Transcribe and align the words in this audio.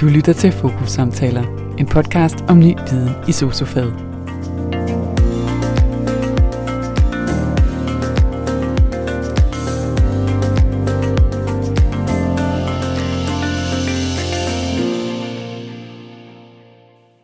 Du 0.00 0.06
lytter 0.06 0.32
til 0.32 0.52
Fokus-samtaler, 0.52 1.74
en 1.78 1.86
podcast 1.86 2.36
om 2.48 2.58
ny 2.58 2.74
viden 2.90 3.10
i 3.28 3.32
sosufaget. 3.32 3.94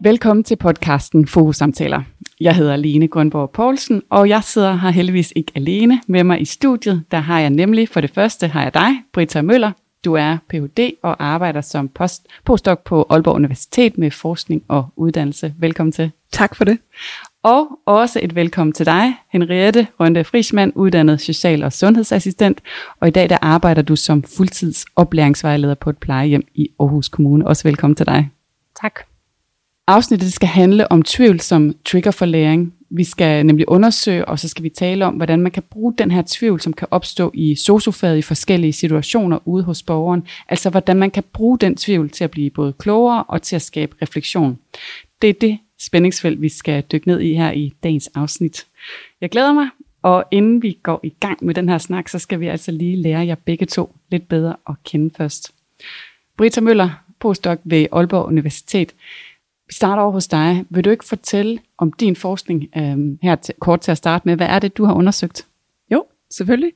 Velkommen 0.01 0.45
til 0.45 0.57
podcasten 0.57 1.27
Fokus-samtaler. 1.27 2.03
Jeg 2.41 2.57
hedder 2.57 2.77
Lene 2.77 3.09
Grundborg 3.09 3.51
Poulsen, 3.51 4.03
og 4.11 4.29
jeg 4.29 4.45
sidder 4.45 4.77
her 4.77 4.91
heldigvis 4.91 5.33
ikke 5.37 5.53
alene 5.55 6.01
med 6.09 6.25
mig 6.25 6.41
i 6.41 6.45
studiet. 6.45 7.05
Der 7.11 7.19
har 7.19 7.41
jeg 7.41 7.51
nemlig, 7.51 7.89
for 7.89 8.01
det 8.01 8.11
første 8.11 8.49
har 8.49 8.63
jeg 8.63 8.75
dig, 8.75 9.03
Britta 9.13 9.43
Møller, 9.43 9.73
du 10.05 10.15
er 10.15 10.39
Ph.D. 10.49 10.93
og 11.03 11.25
arbejder 11.25 11.61
som 11.61 11.89
post, 11.89 12.27
postdoc 12.45 12.79
på 12.85 13.07
Aalborg 13.11 13.35
Universitet 13.35 13.99
med 13.99 14.11
forskning 14.11 14.65
og 14.69 14.89
uddannelse. 14.97 15.55
Velkommen 15.59 15.93
til. 15.93 16.11
Tak 16.33 16.55
for 16.55 16.65
det. 16.65 16.79
Og 17.43 17.69
også 17.87 18.21
et 18.23 18.35
velkommen 18.35 18.73
til 18.73 18.87
dig, 18.87 19.15
Henriette 19.33 19.87
Rønde 20.01 20.25
Frischmann, 20.25 20.73
uddannet 20.75 21.21
social- 21.21 21.65
og 21.65 21.73
sundhedsassistent. 21.73 22.61
Og 23.01 23.09
i 23.09 23.11
dag 23.11 23.29
der 23.29 23.39
arbejder 23.43 23.83
du 23.83 23.97
som 23.97 24.23
fuldtids 24.23 24.85
oplæringsvejleder 24.97 25.75
på 25.75 25.91
et 25.91 25.99
plejehjem 25.99 26.47
i 26.55 26.69
Aarhus 26.81 27.09
Kommune. 27.09 27.47
Også 27.47 27.63
velkommen 27.69 27.97
til 27.97 28.07
dig. 28.07 28.31
Tak. 28.83 29.16
Afsnittet 29.89 30.33
skal 30.33 30.49
handle 30.49 30.93
om 30.93 31.03
tvivl 31.03 31.41
som 31.41 31.75
trigger 31.85 32.11
for 32.11 32.27
læring. 32.27 32.75
Vi 32.91 33.05
skal 33.05 33.47
nemlig 33.47 33.69
undersøge, 33.69 34.29
og 34.29 34.39
så 34.39 34.49
skal 34.49 34.63
vi 34.65 34.69
tale 34.69 35.07
om, 35.07 35.15
hvordan 35.15 35.41
man 35.41 35.53
kan 35.53 35.63
bruge 35.63 35.95
den 35.99 36.11
her 36.11 36.23
tvivl, 36.27 36.61
som 36.61 36.73
kan 36.73 36.89
opstå 36.91 37.31
i 37.35 37.55
sosufaget 37.55 38.19
i 38.19 38.23
forskellige 38.23 38.73
situationer 38.73 39.39
ude 39.45 39.65
hos 39.65 39.83
borgeren. 39.83 40.27
Altså 40.49 40.71
hvordan 40.71 40.97
man 40.97 41.11
kan 41.11 41.25
bruge 41.33 41.59
den 41.59 41.77
tvivl 41.77 42.11
til 42.11 42.25
at 42.25 42.31
blive 42.31 42.51
både 42.51 42.73
klogere 42.73 43.25
og 43.29 43.43
til 43.43 43.57
at 43.57 43.63
skabe 43.63 43.97
refleksion. 44.03 44.59
Det 45.23 45.31
er 45.31 45.35
det 45.35 45.59
spændingsfelt, 45.81 46.41
vi 46.41 46.49
skal 46.49 46.83
dykke 46.93 47.09
ned 47.09 47.21
i 47.21 47.35
her 47.35 47.53
i 47.53 47.73
dagens 47.83 48.11
afsnit. 48.15 48.67
Jeg 49.21 49.31
glæder 49.31 49.53
mig, 49.53 49.69
og 50.03 50.25
inden 50.31 50.63
vi 50.63 50.79
går 50.83 51.01
i 51.03 51.13
gang 51.21 51.45
med 51.45 51.55
den 51.55 51.69
her 51.69 51.79
snak, 51.79 52.09
så 52.09 52.19
skal 52.19 52.41
vi 52.41 52.47
altså 52.47 52.73
lige 52.73 52.97
lære 52.97 53.27
jer 53.27 53.35
begge 53.35 53.67
to 53.67 53.97
lidt 54.11 54.29
bedre 54.29 54.57
at 54.69 54.75
kende 54.85 55.15
først. 55.17 55.53
Britta 56.37 56.61
Møller, 56.61 56.91
postdoc 57.21 57.59
ved 57.65 57.87
Aalborg 57.93 58.27
Universitet. 58.27 58.93
Vi 59.69 59.75
starter 59.75 60.03
over 60.03 60.13
hos 60.13 60.29
dig. 60.29 60.65
Vil 60.71 60.85
du 60.85 60.91
ikke 60.91 61.05
fortælle 61.05 61.59
om 61.79 61.93
din 61.93 62.17
forskning 62.17 62.65
øh, 62.77 62.97
her 63.23 63.35
til, 63.35 63.55
kort 63.61 63.81
til 63.81 63.91
at 63.91 63.97
starte 63.97 64.29
med? 64.29 64.37
Hvad 64.37 64.47
er 64.47 64.59
det, 64.59 64.77
du 64.77 64.85
har 64.85 64.95
undersøgt? 64.95 65.47
Jo, 65.93 66.05
selvfølgelig. 66.31 66.73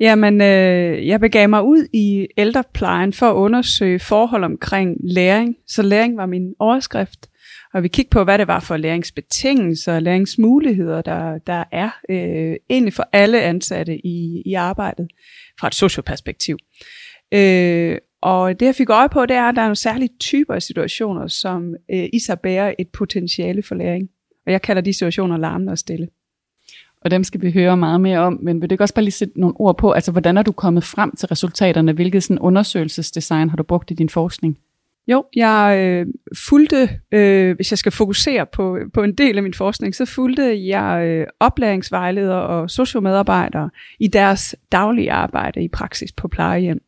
Jamen, 0.00 0.40
øh, 0.40 1.06
jeg 1.06 1.20
begav 1.20 1.48
mig 1.48 1.62
ud 1.62 1.86
i 1.92 2.26
ældreplejen 2.36 3.12
for 3.12 3.30
at 3.30 3.34
undersøge 3.34 3.98
forhold 3.98 4.44
omkring 4.44 4.96
læring. 5.00 5.56
Så 5.66 5.82
læring 5.82 6.16
var 6.16 6.26
min 6.26 6.54
overskrift. 6.58 7.30
Og 7.74 7.82
vi 7.82 7.88
kiggede 7.88 8.12
på, 8.12 8.24
hvad 8.24 8.38
det 8.38 8.46
var 8.48 8.60
for 8.60 8.76
læringsbetingelser 8.76 9.94
og 9.94 10.02
læringsmuligheder, 10.02 11.02
der, 11.02 11.38
der 11.38 11.64
er 11.72 11.90
øh, 12.10 12.56
egentlig 12.70 12.94
for 12.94 13.08
alle 13.12 13.42
ansatte 13.42 14.06
i, 14.06 14.42
i 14.46 14.54
arbejdet 14.54 15.08
fra 15.60 15.66
et 15.66 15.74
socioperspektiv. 15.74 16.58
Øh, 17.32 17.98
og 18.22 18.60
det 18.60 18.66
jeg 18.66 18.74
fik 18.74 18.90
øje 18.90 19.08
på, 19.08 19.26
det 19.26 19.36
er, 19.36 19.48
at 19.48 19.56
der 19.56 19.62
er 19.62 19.66
nogle 19.66 19.76
særlige 19.76 20.10
typer 20.20 20.54
af 20.54 20.62
situationer, 20.62 21.26
som 21.26 21.74
øh, 21.90 22.08
i 22.12 22.18
sig 22.18 22.40
bærer 22.40 22.74
et 22.78 22.88
potentiale 22.88 23.62
for 23.62 23.74
læring. 23.74 24.08
Og 24.46 24.52
jeg 24.52 24.62
kalder 24.62 24.82
de 24.82 24.92
situationer 24.92 25.36
larmende 25.36 25.70
og 25.70 25.78
stille. 25.78 26.08
Og 27.04 27.10
dem 27.10 27.24
skal 27.24 27.42
vi 27.42 27.52
høre 27.52 27.76
meget 27.76 28.00
mere 28.00 28.18
om, 28.18 28.38
men 28.42 28.60
vil 28.60 28.70
du 28.70 28.74
ikke 28.74 28.84
også 28.84 28.94
bare 28.94 29.04
lige 29.04 29.12
sætte 29.12 29.40
nogle 29.40 29.54
ord 29.60 29.78
på, 29.78 29.92
altså 29.92 30.12
hvordan 30.12 30.36
er 30.36 30.42
du 30.42 30.52
kommet 30.52 30.84
frem 30.84 31.16
til 31.16 31.28
resultaterne? 31.28 31.92
Hvilket 31.92 32.22
sådan 32.22 32.38
undersøgelsesdesign 32.38 33.50
har 33.50 33.56
du 33.56 33.62
brugt 33.62 33.90
i 33.90 33.94
din 33.94 34.08
forskning? 34.08 34.58
Jo, 35.06 35.24
jeg 35.36 35.78
øh, 35.78 36.06
fulgte, 36.48 36.88
øh, 37.12 37.56
hvis 37.56 37.72
jeg 37.72 37.78
skal 37.78 37.92
fokusere 37.92 38.46
på, 38.46 38.78
på 38.94 39.02
en 39.02 39.14
del 39.14 39.36
af 39.36 39.42
min 39.42 39.54
forskning, 39.54 39.94
så 39.94 40.04
fulgte 40.04 40.66
jeg 40.66 41.06
øh, 41.06 41.26
oplæringsvejledere 41.40 42.42
og 42.42 42.70
sociomedarbejdere 42.70 43.70
i 44.00 44.08
deres 44.08 44.56
daglige 44.72 45.12
arbejde 45.12 45.62
i 45.62 45.68
praksis 45.68 46.12
på 46.12 46.28
plejehjem 46.28 46.80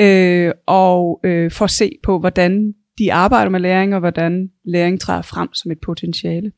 øh, 0.00 0.52
og 0.66 1.20
øh, 1.24 1.50
for 1.50 1.64
at 1.64 1.70
se 1.70 1.98
på, 2.02 2.18
hvordan 2.18 2.74
de 2.98 3.12
arbejder 3.12 3.50
med 3.50 3.60
læring, 3.60 3.94
og 3.94 4.00
hvordan 4.00 4.50
læring 4.64 5.00
træder 5.00 5.22
frem 5.22 5.52
som 5.52 5.70
et 5.70 5.80
potentiale. 5.80 6.52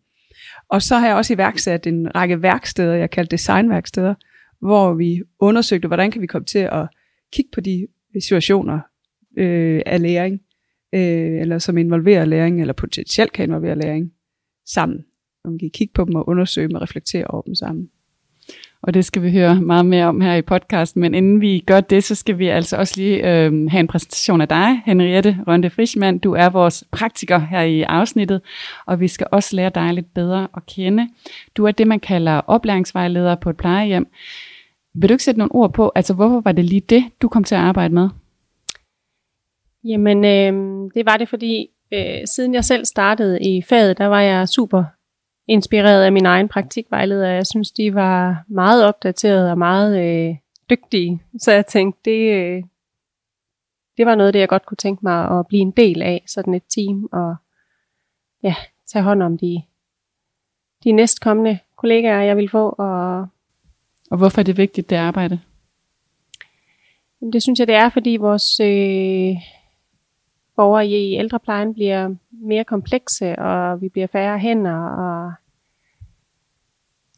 Og 0.68 0.82
så 0.82 0.96
har 0.96 1.06
jeg 1.06 1.16
også 1.16 1.34
iværksat 1.34 1.86
en 1.86 2.14
række 2.14 2.42
værksteder, 2.42 2.94
jeg 2.94 3.10
kalder 3.10 3.28
designværksteder, 3.28 4.14
hvor 4.60 4.94
vi 4.94 5.22
undersøgte, 5.40 5.88
hvordan 5.88 6.10
kan 6.10 6.22
vi 6.22 6.26
komme 6.26 6.46
til 6.46 6.58
at 6.58 6.88
kigge 7.32 7.50
på 7.54 7.60
de 7.60 7.86
situationer 8.20 8.80
øh, 9.38 9.82
af 9.86 10.02
læring, 10.02 10.40
øh, 10.94 11.40
eller 11.40 11.58
som 11.58 11.78
involverer 11.78 12.24
læring, 12.24 12.60
eller 12.60 12.74
potentielt 12.74 13.32
kan 13.32 13.44
involvere 13.44 13.74
læring 13.74 14.12
sammen. 14.66 15.04
Om 15.44 15.54
vi 15.54 15.58
kan 15.58 15.70
kigge 15.70 15.92
på 15.94 16.04
dem 16.04 16.14
og 16.14 16.28
undersøge 16.28 16.68
dem 16.68 16.74
og 16.74 16.82
reflektere 16.82 17.26
over 17.26 17.42
dem 17.42 17.54
sammen 17.54 17.90
og 18.82 18.94
det 18.94 19.04
skal 19.04 19.22
vi 19.22 19.30
høre 19.30 19.60
meget 19.60 19.86
mere 19.86 20.06
om 20.06 20.20
her 20.20 20.34
i 20.34 20.42
podcasten. 20.42 21.00
Men 21.00 21.14
inden 21.14 21.40
vi 21.40 21.64
gør 21.66 21.80
det, 21.80 22.04
så 22.04 22.14
skal 22.14 22.38
vi 22.38 22.48
altså 22.48 22.76
også 22.76 22.94
lige 22.96 23.16
øh, 23.16 23.70
have 23.70 23.80
en 23.80 23.86
præsentation 23.86 24.40
af 24.40 24.48
dig, 24.48 24.82
Henriette 24.86 25.38
Rønde 25.46 25.70
Frischmann. 25.70 26.18
Du 26.18 26.32
er 26.32 26.48
vores 26.48 26.84
praktiker 26.90 27.38
her 27.38 27.62
i 27.62 27.82
afsnittet, 27.82 28.40
og 28.86 29.00
vi 29.00 29.08
skal 29.08 29.26
også 29.32 29.56
lære 29.56 29.70
dig 29.74 29.94
lidt 29.94 30.14
bedre 30.14 30.48
at 30.56 30.66
kende. 30.66 31.08
Du 31.56 31.64
er 31.64 31.70
det, 31.70 31.86
man 31.86 32.00
kalder 32.00 32.40
oplæringsvejleder 32.46 33.34
på 33.34 33.50
et 33.50 33.56
plejehjem. 33.56 34.06
Vil 34.94 35.08
du 35.08 35.14
ikke 35.14 35.24
sætte 35.24 35.38
nogle 35.38 35.54
ord 35.54 35.72
på, 35.72 35.92
altså 35.94 36.14
hvorfor 36.14 36.40
var 36.40 36.52
det 36.52 36.64
lige 36.64 36.80
det, 36.80 37.04
du 37.22 37.28
kom 37.28 37.44
til 37.44 37.54
at 37.54 37.60
arbejde 37.60 37.94
med? 37.94 38.08
Jamen, 39.84 40.24
øh, 40.24 40.52
det 40.94 41.06
var 41.06 41.16
det, 41.16 41.28
fordi 41.28 41.66
øh, 41.94 42.26
siden 42.34 42.54
jeg 42.54 42.64
selv 42.64 42.84
startede 42.84 43.42
i 43.42 43.62
faget, 43.62 43.98
der 43.98 44.06
var 44.06 44.20
jeg 44.20 44.48
super 44.48 44.84
inspireret 45.46 46.04
af 46.04 46.12
min 46.12 46.26
egen 46.26 46.48
praktikvejleder. 46.48 47.28
Jeg 47.28 47.46
synes, 47.46 47.70
de 47.70 47.94
var 47.94 48.44
meget 48.48 48.84
opdaterede 48.84 49.50
og 49.50 49.58
meget 49.58 50.00
øh, 50.00 50.36
dygtige. 50.70 51.22
Så 51.38 51.52
jeg 51.52 51.66
tænkte, 51.66 52.10
det, 52.10 52.32
øh, 52.34 52.62
det 53.96 54.06
var 54.06 54.14
noget, 54.14 54.34
det 54.34 54.40
jeg 54.40 54.48
godt 54.48 54.66
kunne 54.66 54.76
tænke 54.76 55.00
mig 55.02 55.38
at 55.38 55.46
blive 55.46 55.62
en 55.62 55.70
del 55.70 56.02
af, 56.02 56.24
sådan 56.26 56.54
et 56.54 56.62
team, 56.68 57.08
og 57.12 57.36
ja, 58.42 58.54
tage 58.86 59.02
hånd 59.02 59.22
om 59.22 59.38
de, 59.38 59.62
de 60.84 60.92
næstkommende 60.92 61.58
kollegaer, 61.76 62.22
jeg 62.22 62.36
vil 62.36 62.48
få. 62.50 62.68
Og, 62.78 63.26
og 64.10 64.18
hvorfor 64.18 64.40
er 64.40 64.44
det 64.44 64.56
vigtigt, 64.56 64.90
det 64.90 64.96
arbejde? 64.96 65.40
Det 67.32 67.42
synes 67.42 67.58
jeg, 67.58 67.66
det 67.66 67.74
er, 67.74 67.88
fordi 67.88 68.16
vores 68.16 68.60
øh, 68.60 69.36
borgere 70.56 70.86
i 70.86 71.14
ældreplejen 71.14 71.74
bliver 71.74 72.14
mere 72.30 72.64
komplekse, 72.64 73.38
og 73.38 73.80
vi 73.80 73.88
bliver 73.88 74.06
færre 74.06 74.38
hænder, 74.38 74.86
og 74.86 75.32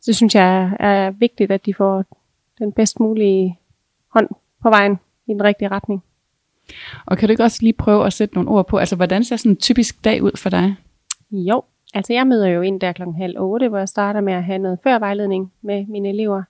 det 0.07 0.17
synes 0.17 0.35
jeg 0.35 0.77
er 0.81 1.11
vigtigt, 1.11 1.51
at 1.51 1.67
de 1.67 1.75
får 1.75 2.05
den 2.59 2.73
bedst 2.73 3.01
mulige 3.01 3.59
hånd 4.09 4.29
på 4.63 4.71
vejen 4.71 4.99
i 5.27 5.33
den 5.33 5.45
rigtige 5.45 5.69
retning. 5.69 6.03
Og 7.07 7.19
kan 7.19 7.29
du 7.29 7.31
ikke 7.31 7.43
også 7.43 7.59
lige 7.63 7.73
prøve 7.73 8.07
at 8.07 8.13
sætte 8.13 8.35
nogle 8.35 8.51
ord 8.51 8.67
på, 8.67 8.79
altså 8.79 8.97
hvordan 8.97 9.25
ser 9.25 9.37
sådan 9.37 9.53
en 9.53 9.57
typisk 9.57 10.05
dag 10.05 10.23
ud 10.23 10.37
for 10.37 10.51
dig? 10.51 10.75
Jo, 11.31 11.63
altså 11.95 12.13
jeg 12.13 12.27
møder 12.27 12.49
jo 12.49 12.61
ind 12.61 12.81
der 12.81 12.93
klokken 12.93 13.17
halv 13.17 13.39
otte, 13.39 13.69
hvor 13.69 13.79
jeg 13.79 13.89
starter 13.89 14.21
med 14.21 14.33
at 14.33 14.45
have 14.45 14.59
noget 14.59 14.79
førvejledning 14.83 15.53
med 15.63 15.87
mine 15.87 16.09
elever. 16.09 16.43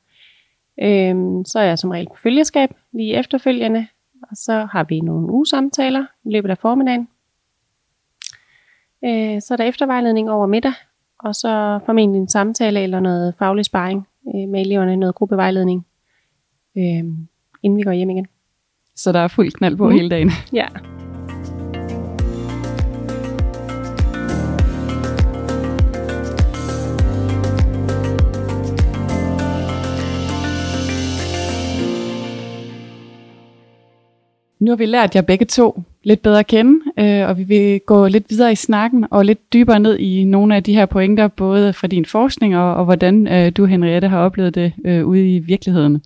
Øhm, 0.82 1.44
så 1.44 1.58
er 1.58 1.64
jeg 1.64 1.78
som 1.78 1.90
regel 1.90 2.06
på 2.08 2.16
følgeskab 2.22 2.70
lige 2.92 3.14
efterfølgende, 3.14 3.86
og 4.30 4.36
så 4.36 4.68
har 4.72 4.84
vi 4.84 5.00
nogle 5.00 5.32
ugesamtaler 5.32 6.06
i 6.24 6.30
løbet 6.30 6.50
af 6.50 6.58
formiddagen. 6.58 7.08
Øh, 9.04 9.42
så 9.42 9.54
er 9.54 9.56
der 9.56 9.64
eftervejledning 9.64 10.30
over 10.30 10.46
middag, 10.46 10.72
og 11.18 11.34
så 11.34 11.80
formentlig 11.86 12.18
en 12.18 12.28
samtale 12.28 12.80
eller 12.80 13.00
noget 13.00 13.34
faglig 13.38 13.64
sparring 13.64 14.06
øh, 14.34 14.48
med 14.48 14.60
eleverne, 14.60 14.96
noget 14.96 15.14
gruppevejledning, 15.14 15.86
øh, 16.76 17.04
inden 17.62 17.76
vi 17.76 17.82
går 17.82 17.92
hjem 17.92 18.10
igen. 18.10 18.26
Så 18.96 19.12
der 19.12 19.20
er 19.20 19.28
fuld 19.28 19.52
knald 19.52 19.76
på 19.76 19.88
mm. 19.88 19.94
hele 19.94 20.10
dagen? 20.10 20.30
Ja. 20.52 20.66
Nu 34.64 34.70
har 34.70 34.76
vi 34.76 34.86
lært 34.86 35.14
jer 35.14 35.22
begge 35.22 35.44
to 35.44 35.82
lidt 36.04 36.22
bedre 36.22 36.38
at 36.38 36.46
kende, 36.46 36.80
øh, 36.98 37.28
og 37.28 37.38
vi 37.38 37.42
vil 37.42 37.80
gå 37.86 38.06
lidt 38.06 38.24
videre 38.30 38.52
i 38.52 38.54
snakken 38.54 39.06
og 39.10 39.24
lidt 39.24 39.52
dybere 39.52 39.80
ned 39.80 39.98
i 39.98 40.24
nogle 40.24 40.56
af 40.56 40.62
de 40.62 40.74
her 40.74 40.86
pointer, 40.86 41.28
både 41.28 41.72
fra 41.72 41.86
din 41.86 42.04
forskning 42.04 42.56
og, 42.56 42.74
og 42.74 42.84
hvordan 42.84 43.28
øh, 43.28 43.52
du, 43.56 43.64
Henriette, 43.64 44.08
har 44.08 44.18
oplevet 44.18 44.54
det 44.54 44.72
øh, 44.84 45.06
ude 45.06 45.34
i 45.34 45.38
virkeligheden. 45.38 46.02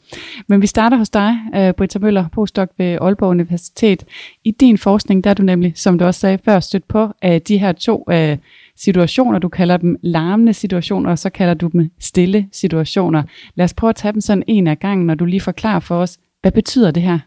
Men 0.49 0.63
vi 0.63 0.67
starter 0.67 0.97
hos 0.97 1.11
dig, 1.11 1.39
øh, 1.55 1.73
Britta 1.73 1.99
Møller, 1.99 2.25
postdoc 2.33 2.69
ved 2.79 2.99
Aalborg 3.01 3.31
Universitet. 3.31 4.05
I 4.45 4.51
din 4.51 4.79
forskning, 4.79 5.25
der 5.25 5.31
er 5.31 5.35
du 5.35 5.43
nemlig, 5.43 5.73
som 5.77 5.99
du 5.99 6.05
også 6.05 6.21
sagde 6.21 6.39
før, 6.45 6.61
stødt 6.61 6.89
på 6.89 7.09
øh, 7.25 7.41
de 7.49 7.59
her 7.59 7.73
to 7.73 8.05
øh, 8.11 8.37
situationer. 8.77 9.39
Du 9.39 9.49
kalder 9.49 9.77
dem 9.77 9.97
larmende 10.03 10.53
situationer, 10.53 11.11
og 11.11 11.19
så 11.19 11.31
kalder 11.31 11.55
du 11.55 11.67
dem 11.67 11.91
stille 12.01 12.49
situationer. 12.53 13.23
Lad 13.55 13.65
os 13.65 13.75
prøve 13.75 13.89
at 13.89 13.97
tage 13.97 14.13
dem 14.13 14.21
sådan 14.21 14.43
en 14.47 14.67
af 14.67 14.79
gangen, 14.79 15.07
når 15.07 15.15
du 15.15 15.25
lige 15.25 15.41
forklarer 15.41 15.81
for 15.81 15.97
os, 15.97 16.19
hvad 16.43 16.53
betyder 16.53 16.91
det 16.91 17.03
her? 17.03 17.19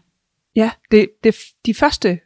Ja, 0.56 0.70
det, 0.90 1.08
det, 1.24 1.36
de 1.66 1.74
første 1.74 2.18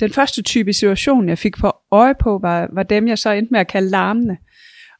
den 0.00 0.10
første 0.10 0.42
type 0.42 0.72
situation, 0.72 1.28
jeg 1.28 1.38
fik 1.38 1.56
på 1.56 1.72
øje 1.90 2.14
på, 2.20 2.38
var, 2.42 2.68
var 2.72 2.82
dem, 2.82 3.08
jeg 3.08 3.18
så 3.18 3.30
endte 3.30 3.52
med 3.52 3.60
at 3.60 3.68
kalde 3.68 3.90
larmende. 3.90 4.36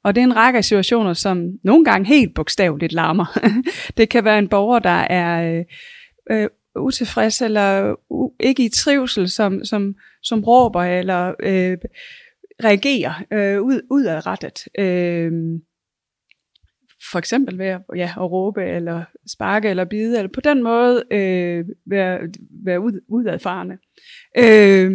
Og 0.04 0.14
det 0.14 0.20
er 0.20 0.24
en 0.24 0.36
række 0.36 0.56
af 0.56 0.64
situationer, 0.64 1.12
som 1.12 1.48
nogle 1.64 1.84
gange 1.84 2.08
helt 2.08 2.34
bogstaveligt 2.34 2.92
larmer. 2.92 3.38
det 3.96 4.08
kan 4.08 4.24
være 4.24 4.38
en 4.38 4.48
borger, 4.48 4.78
der 4.78 4.90
er 4.90 5.58
øh, 5.58 5.64
øh, 6.30 6.48
utilfreds 6.76 7.42
eller 7.42 7.94
u- 7.94 8.36
ikke 8.40 8.64
i 8.64 8.68
trivsel, 8.68 9.28
som, 9.28 9.64
som, 9.64 9.94
som 10.22 10.44
råber 10.44 10.82
eller 10.82 11.34
øh, 11.42 11.78
reagerer 12.64 13.22
øh, 13.32 13.62
ud, 13.62 13.80
udadrettet. 13.90 14.68
Øh, 14.78 15.32
for 17.10 17.18
eksempel 17.18 17.58
ved 17.58 17.66
at, 17.66 17.80
ja, 17.96 18.12
at 18.16 18.30
råbe, 18.30 18.64
eller 18.64 19.04
sparke, 19.26 19.68
eller 19.68 19.84
bide, 19.84 20.18
eller 20.18 20.30
på 20.34 20.40
den 20.40 20.62
måde 20.62 21.04
øh, 21.10 21.64
være, 21.86 22.18
være 22.64 22.80
ud, 22.80 23.00
udadfarende. 23.08 23.76
Øh, 24.38 24.90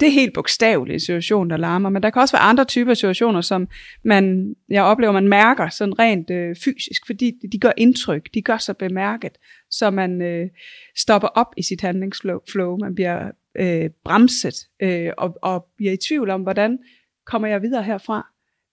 det 0.00 0.08
er 0.08 0.12
helt 0.12 0.34
bogstaveligt 0.34 1.02
situation, 1.02 1.50
der 1.50 1.56
larmer, 1.56 1.88
men 1.88 2.02
der 2.02 2.10
kan 2.10 2.22
også 2.22 2.36
være 2.36 2.42
andre 2.42 2.64
typer 2.64 2.94
situationer, 2.94 3.40
som 3.40 3.68
man, 4.04 4.54
jeg 4.68 4.82
oplever, 4.82 5.12
man 5.12 5.28
mærker 5.28 5.68
sådan 5.68 5.98
rent 5.98 6.30
øh, 6.30 6.56
fysisk, 6.64 7.06
fordi 7.06 7.32
de 7.52 7.58
gør 7.58 7.72
indtryk, 7.76 8.34
de 8.34 8.42
gør 8.42 8.58
sig 8.58 8.76
bemærket, 8.76 9.32
så 9.70 9.90
man 9.90 10.22
øh, 10.22 10.48
stopper 10.96 11.28
op 11.28 11.54
i 11.56 11.62
sit 11.62 11.80
handlingsflow, 11.80 12.76
man 12.80 12.94
bliver 12.94 13.30
øh, 13.56 13.90
bremset 14.04 14.54
øh, 14.82 15.10
og, 15.18 15.36
og 15.42 15.66
bliver 15.76 15.92
i 15.92 15.96
tvivl 16.08 16.30
om, 16.30 16.42
hvordan 16.42 16.78
kommer 17.26 17.48
jeg 17.48 17.62
videre 17.62 17.82
herfra. 17.82 18.26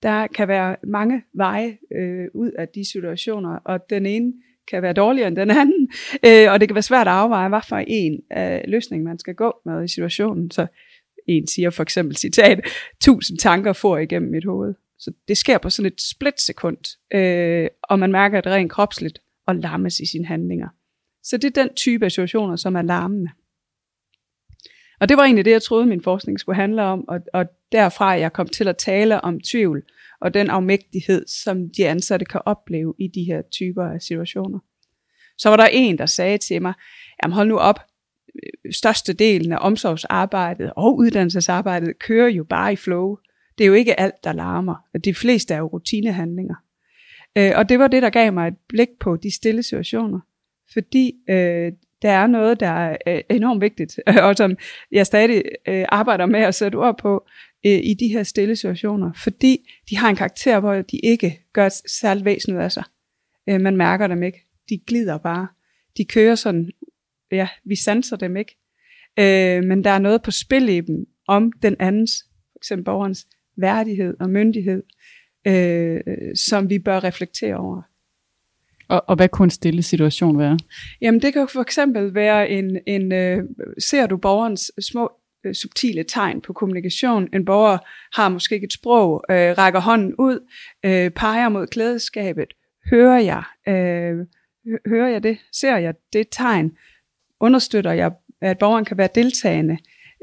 Der 0.03 0.27
kan 0.27 0.47
være 0.47 0.75
mange 0.83 1.23
veje 1.33 1.77
øh, 1.95 2.25
ud 2.33 2.51
af 2.51 2.67
de 2.67 2.91
situationer, 2.91 3.49
og 3.49 3.89
den 3.89 4.05
ene 4.05 4.33
kan 4.71 4.81
være 4.81 4.93
dårligere 4.93 5.27
end 5.27 5.35
den 5.35 5.51
anden, 5.51 5.89
øh, 6.25 6.51
og 6.51 6.59
det 6.59 6.69
kan 6.69 6.75
være 6.75 6.81
svært 6.81 7.07
at 7.07 7.13
afveje, 7.13 7.49
hvad 7.49 7.61
for 7.69 7.83
en 7.87 8.21
øh, 8.37 8.59
løsning 8.67 9.03
man 9.03 9.19
skal 9.19 9.35
gå 9.35 9.53
med 9.65 9.83
i 9.83 9.87
situationen. 9.87 10.51
Så 10.51 10.67
en 11.27 11.47
siger 11.47 11.69
for 11.69 11.83
eksempel 11.83 12.17
citat, 12.17 12.59
tusind 13.01 13.37
tanker 13.37 13.73
får 13.73 13.97
igennem 13.97 14.31
mit 14.31 14.45
hoved. 14.45 14.73
Så 14.99 15.11
det 15.27 15.37
sker 15.37 15.57
på 15.57 15.69
sådan 15.69 15.91
et 15.91 16.01
splitsekund, 16.01 16.77
øh, 17.13 17.67
og 17.83 17.99
man 17.99 18.11
mærker 18.11 18.41
det 18.41 18.51
rent 18.51 18.71
kropsligt 18.71 19.19
og 19.47 19.55
lammes 19.55 19.99
i 19.99 20.05
sine 20.05 20.25
handlinger. 20.25 20.67
Så 21.23 21.37
det 21.37 21.57
er 21.57 21.63
den 21.63 21.73
type 21.73 22.05
af 22.05 22.11
situationer, 22.11 22.55
som 22.55 22.75
er 22.75 22.81
larmende. 22.81 23.29
Og 24.99 25.09
det 25.09 25.17
var 25.17 25.23
egentlig 25.23 25.45
det, 25.45 25.51
jeg 25.51 25.61
troede, 25.61 25.85
min 25.85 26.01
forskning 26.01 26.39
skulle 26.39 26.55
handle 26.55 26.83
om, 26.83 27.07
og, 27.07 27.19
og 27.33 27.45
derfra 27.71 28.07
jeg 28.07 28.33
kom 28.33 28.47
til 28.47 28.67
at 28.67 28.77
tale 28.77 29.21
om 29.21 29.39
tvivl 29.39 29.83
og 30.21 30.33
den 30.33 30.49
afmægtighed, 30.49 31.27
som 31.27 31.69
de 31.69 31.87
ansatte 31.87 32.25
kan 32.25 32.41
opleve 32.45 32.93
i 32.99 33.07
de 33.07 33.23
her 33.23 33.41
typer 33.41 33.83
af 33.83 34.01
situationer. 34.01 34.59
Så 35.37 35.49
var 35.49 35.57
der 35.57 35.67
en, 35.71 35.97
der 35.97 36.05
sagde 36.05 36.37
til 36.37 36.61
mig, 36.61 36.73
jamen 37.23 37.33
hold 37.33 37.47
nu 37.47 37.57
op, 37.57 37.79
størstedelen 38.71 39.51
af 39.51 39.57
omsorgsarbejdet 39.61 40.73
og 40.75 40.97
uddannelsesarbejdet 40.97 41.99
kører 41.99 42.27
jo 42.27 42.43
bare 42.43 42.73
i 42.73 42.75
flow. 42.75 43.17
Det 43.57 43.63
er 43.63 43.67
jo 43.67 43.73
ikke 43.73 43.99
alt, 43.99 44.23
der 44.23 44.33
larmer. 44.33 44.75
De 45.05 45.13
fleste 45.13 45.53
er 45.53 45.57
jo 45.57 45.67
rutinehandlinger. 45.67 46.55
Øh, 47.37 47.51
og 47.55 47.69
det 47.69 47.79
var 47.79 47.87
det, 47.87 48.01
der 48.01 48.09
gav 48.09 48.33
mig 48.33 48.47
et 48.47 48.57
blik 48.67 48.89
på 48.99 49.15
de 49.15 49.35
stille 49.35 49.63
situationer. 49.63 50.19
Fordi 50.73 51.13
øh, 51.29 51.71
der 52.01 52.09
er 52.09 52.27
noget, 52.27 52.59
der 52.59 52.67
er 52.67 52.97
øh, 53.07 53.21
enormt 53.29 53.61
vigtigt, 53.61 53.99
øh, 54.09 54.15
og 54.15 54.35
som 54.35 54.57
jeg 54.91 55.05
stadig 55.05 55.43
øh, 55.67 55.85
arbejder 55.89 56.25
med 56.25 56.39
at 56.39 56.55
sætte 56.55 56.75
ord 56.75 56.97
på 56.97 57.25
øh, 57.65 57.79
i 57.83 57.93
de 57.93 58.07
her 58.07 58.23
stille 58.23 58.55
situationer, 58.55 59.11
fordi 59.23 59.69
de 59.89 59.97
har 59.97 60.09
en 60.09 60.15
karakter, 60.15 60.59
hvor 60.59 60.73
de 60.73 60.97
ikke 61.03 61.39
gør 61.53 61.69
særligt 61.99 62.25
væsentligt 62.25 62.61
af 62.61 62.71
sig. 62.71 62.83
Øh, 63.49 63.61
man 63.61 63.77
mærker 63.77 64.07
dem 64.07 64.23
ikke. 64.23 64.43
De 64.69 64.77
glider 64.87 65.17
bare. 65.17 65.47
De 65.97 66.05
kører 66.05 66.35
sådan, 66.35 66.71
ja, 67.31 67.47
vi 67.65 67.75
sanser 67.75 68.15
dem 68.15 68.37
ikke. 68.37 68.57
Øh, 69.19 69.63
men 69.63 69.83
der 69.83 69.89
er 69.89 69.99
noget 69.99 70.21
på 70.23 70.31
spil 70.31 70.69
i 70.69 70.81
dem, 70.81 71.05
om 71.27 71.51
den 71.51 71.75
andens, 71.79 72.11
for 72.51 72.59
eksempel 72.59 72.85
borgerens 72.85 73.27
værdighed 73.57 74.13
og 74.19 74.29
myndighed, 74.29 74.83
øh, 75.47 76.01
som 76.35 76.69
vi 76.69 76.79
bør 76.79 77.03
reflektere 77.03 77.55
over. 77.55 77.81
Og, 78.89 79.03
og 79.07 79.15
hvad 79.15 79.29
kunne 79.29 79.43
en 79.43 79.49
stille 79.49 79.83
situation 79.83 80.39
være? 80.39 80.59
Jamen 81.01 81.21
det 81.21 81.33
kan 81.33 81.47
for 81.47 81.61
eksempel 81.61 82.13
være 82.15 82.49
en, 82.49 82.79
en 82.87 83.11
øh, 83.11 83.43
ser 83.79 84.07
du 84.07 84.17
borgerens 84.17 84.71
små 84.81 85.11
øh, 85.45 85.53
subtile 85.53 86.03
tegn 86.03 86.41
på 86.41 86.53
kommunikation. 86.53 87.27
En 87.33 87.45
borger 87.45 87.77
har 88.19 88.29
måske 88.29 88.55
ikke 88.55 88.65
et 88.65 88.73
sprog, 88.73 89.23
øh, 89.31 89.57
rækker 89.57 89.79
hånden 89.79 90.15
ud, 90.19 90.39
øh, 90.85 91.09
peger 91.11 91.49
mod 91.49 91.67
klædeskabet. 91.67 92.53
Hører 92.91 93.19
jeg, 93.19 93.43
øh, 93.67 94.25
hører 94.87 95.09
jeg 95.09 95.23
det? 95.23 95.37
Ser 95.51 95.77
jeg 95.77 95.93
det 96.13 96.27
tegn? 96.31 96.71
Understøtter 97.39 97.91
jeg, 97.91 98.11
at 98.41 98.57
borgeren 98.57 98.85
kan 98.85 98.97
være 98.97 99.09
deltagende 99.15 99.77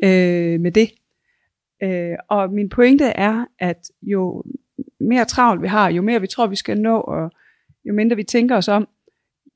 øh, 0.04 0.60
med 0.60 0.72
det? 0.72 0.90
Øh, 1.82 2.16
og 2.28 2.52
min 2.52 2.68
pointe 2.68 3.04
er, 3.04 3.44
at 3.58 3.90
jo 4.02 4.44
mere 5.00 5.24
travlt 5.24 5.62
vi 5.62 5.68
har, 5.68 5.90
jo 5.90 6.02
mere 6.02 6.20
vi 6.20 6.26
tror, 6.26 6.46
vi 6.46 6.56
skal 6.56 6.80
nå, 6.80 7.00
og 7.00 7.30
jo 7.84 7.94
mindre 7.94 8.16
vi 8.16 8.24
tænker 8.24 8.56
os 8.56 8.68
om, 8.68 8.88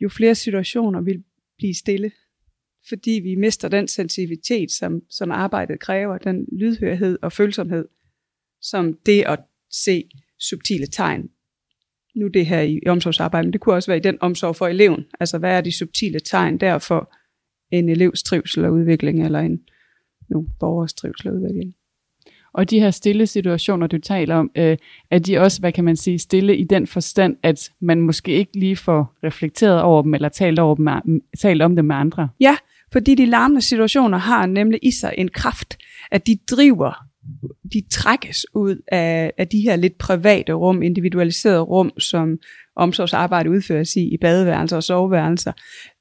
jo 0.00 0.08
flere 0.08 0.34
situationer 0.34 1.00
vil 1.00 1.24
blive 1.58 1.74
stille. 1.74 2.12
Fordi 2.88 3.10
vi 3.10 3.34
mister 3.34 3.68
den 3.68 3.88
sensitivitet, 3.88 4.70
som, 4.70 5.02
som 5.10 5.30
arbejdet 5.30 5.80
kræver, 5.80 6.18
den 6.18 6.46
lydhørhed 6.52 7.18
og 7.22 7.32
følsomhed, 7.32 7.88
som 8.60 8.98
det 9.06 9.22
at 9.22 9.38
se 9.70 10.08
subtile 10.38 10.86
tegn. 10.86 11.30
Nu 12.14 12.28
det 12.28 12.46
her 12.46 12.60
i, 12.60 12.80
i 12.82 12.88
omsorgsarbejde, 12.88 13.46
men 13.46 13.52
det 13.52 13.60
kunne 13.60 13.74
også 13.74 13.90
være 13.90 13.98
i 13.98 14.00
den 14.00 14.18
omsorg 14.20 14.56
for 14.56 14.66
eleven. 14.66 15.04
Altså 15.20 15.38
hvad 15.38 15.56
er 15.56 15.60
de 15.60 15.72
subtile 15.72 16.20
tegn 16.20 16.58
der 16.58 16.78
for 16.78 17.14
en 17.70 17.88
elevs 17.88 18.22
trivsel 18.22 18.64
og 18.64 18.72
udvikling, 18.72 19.24
eller 19.24 19.40
en 19.40 19.60
nu, 20.30 20.48
borgers 20.60 20.94
trivsel 20.94 21.28
og 21.28 21.34
udvikling. 21.34 21.74
Og 22.58 22.70
de 22.70 22.80
her 22.80 22.90
stille 22.90 23.26
situationer, 23.26 23.86
du 23.86 23.98
taler 23.98 24.34
om, 24.34 24.50
øh, 24.56 24.76
er 25.10 25.18
de 25.18 25.38
også, 25.38 25.60
hvad 25.60 25.72
kan 25.72 25.84
man 25.84 25.96
sige, 25.96 26.18
stille 26.18 26.56
i 26.56 26.64
den 26.64 26.86
forstand, 26.86 27.36
at 27.42 27.70
man 27.80 28.00
måske 28.00 28.32
ikke 28.32 28.58
lige 28.58 28.76
får 28.76 29.14
reflekteret 29.24 29.82
over 29.82 30.02
dem, 30.02 30.14
eller 30.14 30.28
talt, 30.28 30.58
over 30.58 30.74
dem, 30.74 31.20
talt 31.38 31.62
om 31.62 31.76
dem 31.76 31.84
med 31.84 31.96
andre? 31.96 32.28
Ja, 32.40 32.56
fordi 32.92 33.14
de 33.14 33.26
larmende 33.26 33.62
situationer 33.62 34.18
har 34.18 34.46
nemlig 34.46 34.78
i 34.82 34.90
sig 34.90 35.14
en 35.18 35.28
kraft, 35.28 35.78
at 36.10 36.26
de 36.26 36.38
driver, 36.50 36.92
de 37.72 37.82
trækkes 37.90 38.46
ud 38.54 38.76
af, 38.92 39.32
af 39.38 39.48
de 39.48 39.60
her 39.60 39.76
lidt 39.76 39.98
private 39.98 40.52
rum, 40.52 40.82
individualiserede 40.82 41.60
rum, 41.60 41.98
som 41.98 42.38
omsorgsarbejde 42.76 43.50
udføres 43.50 43.96
i, 43.96 44.14
i 44.14 44.16
badeværelser 44.20 44.76
og 44.76 44.82
soveværelser. 44.82 45.52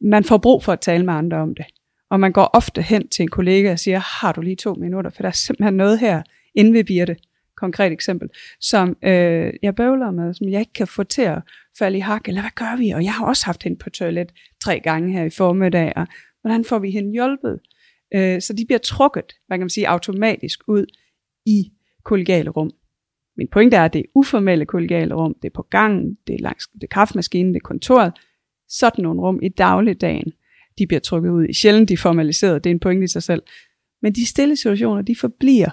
Man 0.02 0.24
får 0.24 0.38
brug 0.38 0.64
for 0.64 0.74
at 0.74 0.80
tale 0.80 1.06
med 1.06 1.14
andre 1.14 1.38
om 1.38 1.56
det. 1.56 1.66
Og 2.10 2.20
man 2.20 2.32
går 2.32 2.50
ofte 2.54 2.82
hen 2.82 3.08
til 3.08 3.24
en 3.24 3.30
kollega 3.30 3.72
og 3.72 3.80
siger, 3.80 4.00
har 4.00 4.32
du 4.32 4.42
lige 4.42 4.56
to 4.56 4.74
minutter, 4.74 5.12
for 5.12 5.22
der 5.22 5.30
er 5.30 5.34
simpelthen 5.34 5.74
noget 5.74 6.00
her, 6.00 6.22
inde 6.58 6.74
ved 6.74 6.84
Birte, 6.84 7.16
konkret 7.58 7.92
eksempel, 7.92 8.30
som 8.60 8.98
øh, 9.04 9.54
jeg 9.64 9.76
bøvler 9.76 10.12
med, 10.12 10.34
som 10.34 10.50
jeg 10.50 10.60
ikke 10.60 10.74
kan 10.74 10.88
få 10.88 11.04
til 11.04 11.22
at 11.22 11.42
falde 11.80 11.98
i 11.98 12.02
hak, 12.02 12.28
eller 12.28 12.42
hvad 12.42 12.52
gør 12.56 12.78
vi? 12.78 12.90
Og 12.90 13.04
jeg 13.04 13.14
har 13.14 13.26
også 13.26 13.46
haft 13.46 13.64
hende 13.64 13.78
på 13.78 13.90
toilet 13.90 14.32
tre 14.64 14.80
gange 14.80 15.14
her 15.14 15.24
i 15.24 15.30
formiddag, 15.30 15.94
og 15.96 16.08
hvordan 16.42 16.66
får 16.66 16.80
vi 16.80 16.92
hende 16.92 17.12
hjulpet? 17.12 17.60
Øh, 18.16 18.42
så 18.42 18.54
de 18.54 18.66
bliver 18.66 18.80
trukket, 18.80 19.34
hvad 19.48 19.58
kan 19.58 19.64
man 19.64 19.70
sige, 19.70 19.90
automatisk 19.90 20.60
ud 20.68 20.86
i 21.46 21.72
kollegiale 22.04 22.50
rum. 22.50 22.72
Min 23.38 23.48
pointe 23.48 23.78
er, 23.78 23.86
at 23.86 23.94
det 23.94 24.00
er 24.00 24.12
uformelle 24.16 24.66
kollegiale 24.66 25.14
rum, 25.16 25.36
det 25.42 25.50
er 25.50 25.54
på 25.56 25.62
gangen, 25.62 26.18
det 26.28 26.36
er 26.36 26.40
langs 26.40 26.68
det 26.68 26.84
er 26.84 26.88
kaffemaskinen, 26.88 27.54
det 27.54 27.60
er 27.60 27.68
kontoret, 27.68 28.14
sådan 28.70 29.04
nogle 29.04 29.22
rum 29.22 29.40
i 29.44 29.50
dagligdagen, 29.50 30.32
de 30.78 30.88
bliver 30.88 31.00
trukket 31.00 31.30
ud 31.30 31.46
i. 31.50 31.54
Sjældent 31.54 31.90
de 31.90 31.98
formaliserede, 31.98 32.60
det 32.60 32.66
er 32.66 32.72
en 32.72 32.80
pointe 32.80 33.04
i 33.04 33.08
sig 33.08 33.24
selv. 33.24 33.44
Men 34.02 34.14
de 34.14 34.26
stille 34.26 34.56
situationer, 34.56 35.02
de 35.02 35.16
forbliver 35.16 35.70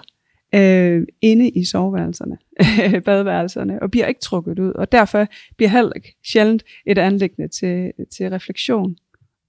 øh, 0.55 1.07
inde 1.21 1.49
i 1.49 1.65
soveværelserne, 1.65 2.37
badeværelserne, 3.05 3.81
og 3.81 3.91
bliver 3.91 4.07
ikke 4.07 4.21
trukket 4.21 4.59
ud, 4.59 4.71
og 4.71 4.91
derfor 4.91 5.27
bliver 5.57 5.69
heller 5.69 5.93
ikke 5.93 6.15
sjældent 6.25 6.63
et 6.85 6.97
anlæggende 6.97 7.47
til, 7.47 7.91
til 8.17 8.29
refleksion, 8.29 8.95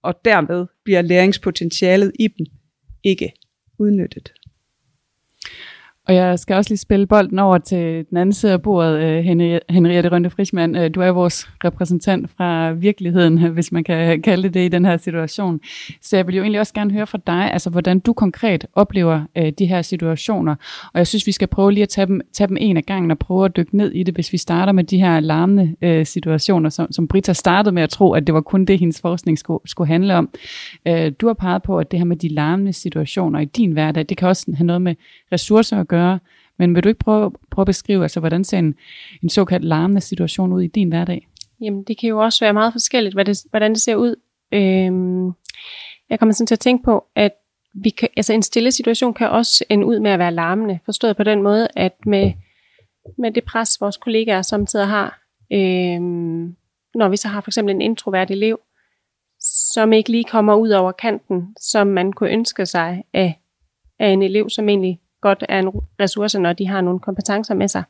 og 0.03 0.15
dermed 0.25 0.67
bliver 0.85 1.03
læringspotentialet 1.03 2.13
i 2.19 2.29
dem 2.29 2.47
ikke 3.05 3.33
udnyttet. 3.79 4.33
Og 6.09 6.15
jeg 6.15 6.39
skal 6.39 6.57
også 6.57 6.71
lige 6.71 6.79
spille 6.79 7.07
bolden 7.07 7.39
over 7.39 7.59
til 7.59 8.07
den 8.11 8.17
anden 8.17 8.33
side 8.33 8.53
af 8.53 8.63
bordet, 8.63 8.99
øh, 8.99 9.25
Henriette 9.71 10.09
Rønde 10.09 10.31
Frisman. 10.31 10.77
Øh, 10.77 10.91
du 10.95 11.01
er 11.01 11.09
vores 11.09 11.49
repræsentant 11.65 12.31
fra 12.37 12.73
virkeligheden, 12.73 13.39
hvis 13.55 13.73
man 13.73 13.85
kan 13.85 14.23
kalde 14.23 14.49
det 14.49 14.61
i 14.67 14.69
den 14.69 14.85
her 14.85 14.97
situation. 14.97 15.61
Så 16.03 16.17
jeg 16.17 16.27
vil 16.27 16.35
jo 16.35 16.43
egentlig 16.43 16.61
også 16.61 16.75
gerne 16.75 16.93
høre 16.93 17.07
fra 17.07 17.19
dig, 17.27 17.53
altså 17.53 17.71
hvordan 17.71 17.99
du 17.99 18.13
konkret 18.13 18.67
oplever 18.73 19.21
øh, 19.37 19.53
de 19.59 19.67
her 19.67 19.83
situationer. 19.83 20.55
Og 20.93 20.99
jeg 20.99 21.07
synes, 21.07 21.27
vi 21.27 21.33
skal 21.33 21.49
prøve 21.49 21.73
lige 21.73 21.83
at 21.83 21.89
tage 21.89 22.07
dem, 22.07 22.21
tage 22.33 22.49
dem 22.49 22.57
en 22.61 22.77
af 22.77 22.85
gangen 22.85 23.11
og 23.11 23.19
prøve 23.19 23.45
at 23.45 23.57
dykke 23.57 23.77
ned 23.77 23.93
i 23.93 24.03
det, 24.03 24.15
hvis 24.15 24.33
vi 24.33 24.39
starter 24.39 24.73
med 24.73 24.85
de 24.85 24.99
her 24.99 25.21
larmende 25.21 26.05
situationer, 26.05 26.71
som, 26.71 26.93
som 26.93 27.09
Britta 27.09 27.33
startede 27.33 27.75
med 27.75 27.83
at 27.83 27.91
tro, 27.91 28.13
at 28.13 28.27
det 28.27 28.35
var 28.35 28.41
kun 28.41 28.65
det, 28.65 28.79
hendes 28.79 29.01
forskning 29.01 29.39
skulle, 29.39 29.61
skulle 29.65 29.89
handle 29.89 30.15
om. 30.15 30.29
du 31.21 31.27
har 31.27 31.35
peget 31.35 31.63
på, 31.63 31.79
at 31.79 31.91
det 31.91 31.99
her 32.01 32.05
med 32.05 32.17
de 32.17 32.29
larmende 32.29 32.73
situationer 32.73 33.41
i 33.41 33.45
din 33.45 33.73
hverdag, 33.73 34.07
det 34.09 34.17
kan 34.17 34.29
også 34.29 34.53
have 34.57 34.67
noget 34.67 34.83
med 34.83 34.95
ressourcer 35.33 35.81
at 35.81 35.89
gøre, 35.89 35.96
gøre. 35.97 36.19
Men 36.59 36.75
vil 36.75 36.85
du 36.85 36.88
ikke 36.88 36.99
prøve, 36.99 37.33
prøve 37.50 37.62
at 37.62 37.67
beskrive, 37.67 38.03
altså, 38.03 38.21
hvordan 38.21 38.45
ser 38.45 38.59
en, 38.59 38.75
en 39.23 39.29
såkaldt 39.29 39.65
larmende 39.65 40.00
situation 40.00 40.53
ud 40.53 40.62
i 40.62 40.67
din 40.67 40.88
hverdag? 40.88 41.29
Jamen, 41.61 41.83
det 41.83 41.99
kan 41.99 42.09
jo 42.09 42.19
også 42.19 42.45
være 42.45 42.53
meget 42.53 42.73
forskelligt, 42.73 43.15
hvad 43.15 43.25
det, 43.25 43.38
hvordan 43.50 43.71
det 43.71 43.81
ser 43.81 43.97
ud. 43.97 44.15
Øhm, 44.53 45.26
jeg 46.11 46.19
kommer 46.19 46.33
sådan 46.33 46.47
til 46.47 46.55
at 46.55 46.61
tænke 46.61 46.85
på, 46.85 47.05
at 47.15 47.33
vi 47.75 47.91
kan, 47.91 48.09
altså 48.17 48.33
en 48.33 48.43
stille 48.43 48.73
situation 48.73 49.15
kan 49.15 49.31
også 49.31 49.65
ende 49.69 49.87
ud 49.87 50.00
med 50.00 50.11
at 50.11 50.19
være 50.19 50.35
larmende, 50.35 50.79
forstået 50.85 51.17
på 51.17 51.23
den 51.23 51.43
måde, 51.43 51.69
at 51.76 51.93
med, 52.07 52.33
med 53.19 53.31
det 53.31 53.45
pres, 53.45 53.81
vores 53.81 53.97
kollegaer 53.97 54.43
samtidig 54.43 54.87
har, 54.87 55.21
øhm, 55.53 56.57
når 56.95 57.09
vi 57.09 57.17
så 57.17 57.29
har 57.29 57.41
for 57.41 57.50
eksempel 57.50 57.75
en 57.75 57.81
introvert 57.81 58.31
elev, 58.31 58.61
som 59.73 59.93
ikke 59.93 60.11
lige 60.11 60.25
kommer 60.25 60.55
ud 60.55 60.71
over 60.71 60.93
kanten, 60.93 61.57
som 61.61 61.87
man 61.87 62.12
kunne 62.12 62.31
ønske 62.31 62.67
sig 62.67 63.05
af, 63.12 63.41
af 63.99 64.09
en 64.09 64.23
elev, 64.23 64.50
som 64.50 64.69
egentlig 64.69 65.00
godt 65.21 65.45
er 65.49 65.59
en 65.59 65.71
ressource, 66.01 66.41
når 66.41 66.53
de 66.53 66.67
har 66.67 66.81
nogle 66.81 67.01
kompetencer 67.01 67.55
med 67.55 67.69
sig, 67.69 67.83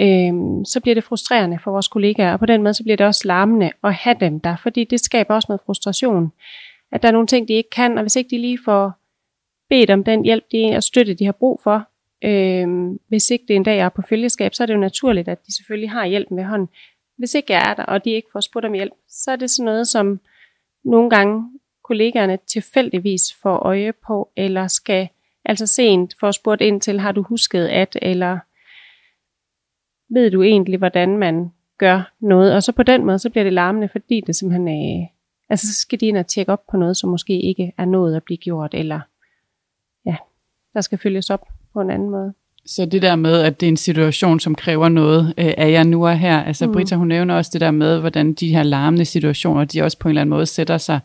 øh, 0.00 0.32
så 0.64 0.80
bliver 0.82 0.94
det 0.94 1.04
frustrerende 1.04 1.58
for 1.64 1.70
vores 1.70 1.88
kollegaer, 1.88 2.32
og 2.32 2.38
på 2.38 2.46
den 2.46 2.62
måde 2.62 2.74
så 2.74 2.82
bliver 2.82 2.96
det 2.96 3.06
også 3.06 3.28
larmende 3.28 3.70
at 3.84 3.94
have 3.94 4.16
dem 4.20 4.40
der, 4.40 4.56
fordi 4.56 4.84
det 4.84 5.00
skaber 5.00 5.34
også 5.34 5.46
noget 5.48 5.60
frustration, 5.66 6.32
at 6.92 7.02
der 7.02 7.08
er 7.08 7.12
nogle 7.12 7.26
ting, 7.26 7.48
de 7.48 7.52
ikke 7.52 7.70
kan, 7.70 7.98
og 7.98 8.02
hvis 8.02 8.16
ikke 8.16 8.30
de 8.30 8.38
lige 8.38 8.58
får 8.64 8.92
bedt 9.68 9.90
om 9.90 10.04
den 10.04 10.24
hjælp 10.24 10.44
de, 10.52 10.76
og 10.76 10.82
støtte, 10.82 11.14
de 11.14 11.24
har 11.24 11.32
brug 11.32 11.60
for, 11.62 11.88
øh, 12.24 12.98
hvis 13.08 13.30
ikke 13.30 13.44
det 13.48 13.56
en 13.56 13.62
dag 13.62 13.78
er 13.78 13.88
på 13.88 14.02
følgeskab, 14.08 14.54
så 14.54 14.62
er 14.62 14.66
det 14.66 14.74
jo 14.74 14.78
naturligt, 14.78 15.28
at 15.28 15.46
de 15.46 15.56
selvfølgelig 15.56 15.90
har 15.90 16.06
hjælpen 16.06 16.36
ved 16.36 16.44
hånden. 16.44 16.68
Hvis 17.18 17.34
ikke 17.34 17.52
jeg 17.52 17.70
er 17.70 17.74
der, 17.74 17.84
og 17.84 18.04
de 18.04 18.10
ikke 18.10 18.28
får 18.32 18.40
spurgt 18.40 18.66
om 18.66 18.72
hjælp, 18.72 18.92
så 19.08 19.30
er 19.30 19.36
det 19.36 19.50
sådan 19.50 19.64
noget, 19.64 19.88
som 19.88 20.20
nogle 20.84 21.10
gange 21.10 21.44
kollegaerne 21.84 22.38
tilfældigvis 22.46 23.22
får 23.42 23.56
øje 23.56 23.92
på, 23.92 24.30
eller 24.36 24.66
skal 24.66 25.08
altså 25.44 25.66
sent 25.66 26.14
få 26.20 26.32
spurgt 26.32 26.60
ind 26.60 26.80
til, 26.80 27.00
har 27.00 27.12
du 27.12 27.22
husket 27.22 27.66
at, 27.66 27.98
eller 28.02 28.38
ved 30.14 30.30
du 30.30 30.42
egentlig, 30.42 30.78
hvordan 30.78 31.18
man 31.18 31.52
gør 31.78 32.12
noget. 32.20 32.54
Og 32.54 32.62
så 32.62 32.72
på 32.72 32.82
den 32.82 33.04
måde, 33.04 33.18
så 33.18 33.30
bliver 33.30 33.44
det 33.44 33.52
larmende, 33.52 33.88
fordi 33.92 34.20
det 34.26 34.36
simpelthen, 34.36 34.68
øh, 34.68 35.06
altså 35.48 35.66
så 35.66 35.80
skal 35.80 36.00
de 36.00 36.06
ind 36.06 36.16
og 36.16 36.26
tjekke 36.26 36.52
op 36.52 36.66
på 36.70 36.76
noget, 36.76 36.96
som 36.96 37.10
måske 37.10 37.40
ikke 37.40 37.72
er 37.78 37.84
nået 37.84 38.16
at 38.16 38.22
blive 38.22 38.36
gjort, 38.36 38.74
eller 38.74 39.00
ja, 40.06 40.16
der 40.74 40.80
skal 40.80 40.98
følges 40.98 41.30
op 41.30 41.48
på 41.72 41.80
en 41.80 41.90
anden 41.90 42.10
måde. 42.10 42.34
Så 42.66 42.86
det 42.86 43.02
der 43.02 43.16
med, 43.16 43.40
at 43.40 43.60
det 43.60 43.66
er 43.66 43.70
en 43.70 43.76
situation, 43.76 44.40
som 44.40 44.54
kræver 44.54 44.88
noget 44.88 45.34
øh, 45.38 45.52
af 45.56 45.70
jer 45.70 45.84
nu 45.84 46.06
og 46.06 46.18
her. 46.18 46.42
Altså 46.42 46.66
mm. 46.66 46.72
Britta, 46.72 46.94
hun 46.94 47.08
nævner 47.08 47.34
også 47.34 47.50
det 47.52 47.60
der 47.60 47.70
med, 47.70 48.00
hvordan 48.00 48.32
de 48.32 48.54
her 48.54 48.62
larmende 48.62 49.04
situationer, 49.04 49.64
de 49.64 49.82
også 49.82 49.98
på 49.98 50.08
en 50.08 50.10
eller 50.10 50.20
anden 50.20 50.30
måde 50.30 50.46
sætter 50.46 50.78
sig 50.78 51.00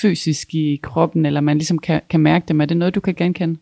fysisk 0.00 0.54
i 0.54 0.80
kroppen, 0.82 1.26
eller 1.26 1.40
man 1.40 1.58
ligesom 1.58 1.78
kan, 1.78 2.00
kan 2.10 2.20
mærke 2.20 2.44
dem. 2.48 2.60
Er 2.60 2.64
det 2.64 2.76
noget, 2.76 2.94
du 2.94 3.00
kan 3.00 3.14
genkende? 3.14 3.58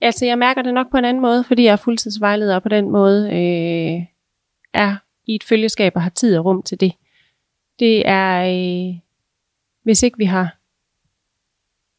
Altså, 0.00 0.26
jeg 0.26 0.38
mærker 0.38 0.62
det 0.62 0.74
nok 0.74 0.90
på 0.90 0.96
en 0.96 1.04
anden 1.04 1.22
måde, 1.22 1.44
fordi 1.44 1.64
jeg 1.64 1.72
er 1.72 1.76
fuldtidsvejleder, 1.76 2.54
og 2.54 2.62
på 2.62 2.68
den 2.68 2.90
måde 2.90 3.26
øh, 3.26 4.06
er 4.74 4.96
i 5.26 5.34
et 5.34 5.44
følgeskab 5.44 5.92
og 5.96 6.02
har 6.02 6.10
tid 6.10 6.38
og 6.38 6.44
rum 6.44 6.62
til 6.62 6.80
det. 6.80 6.92
Det 7.78 8.08
er, 8.08 8.42
øh, 8.42 8.94
hvis 9.82 10.02
ikke 10.02 10.18
vi 10.18 10.24
har 10.24 10.56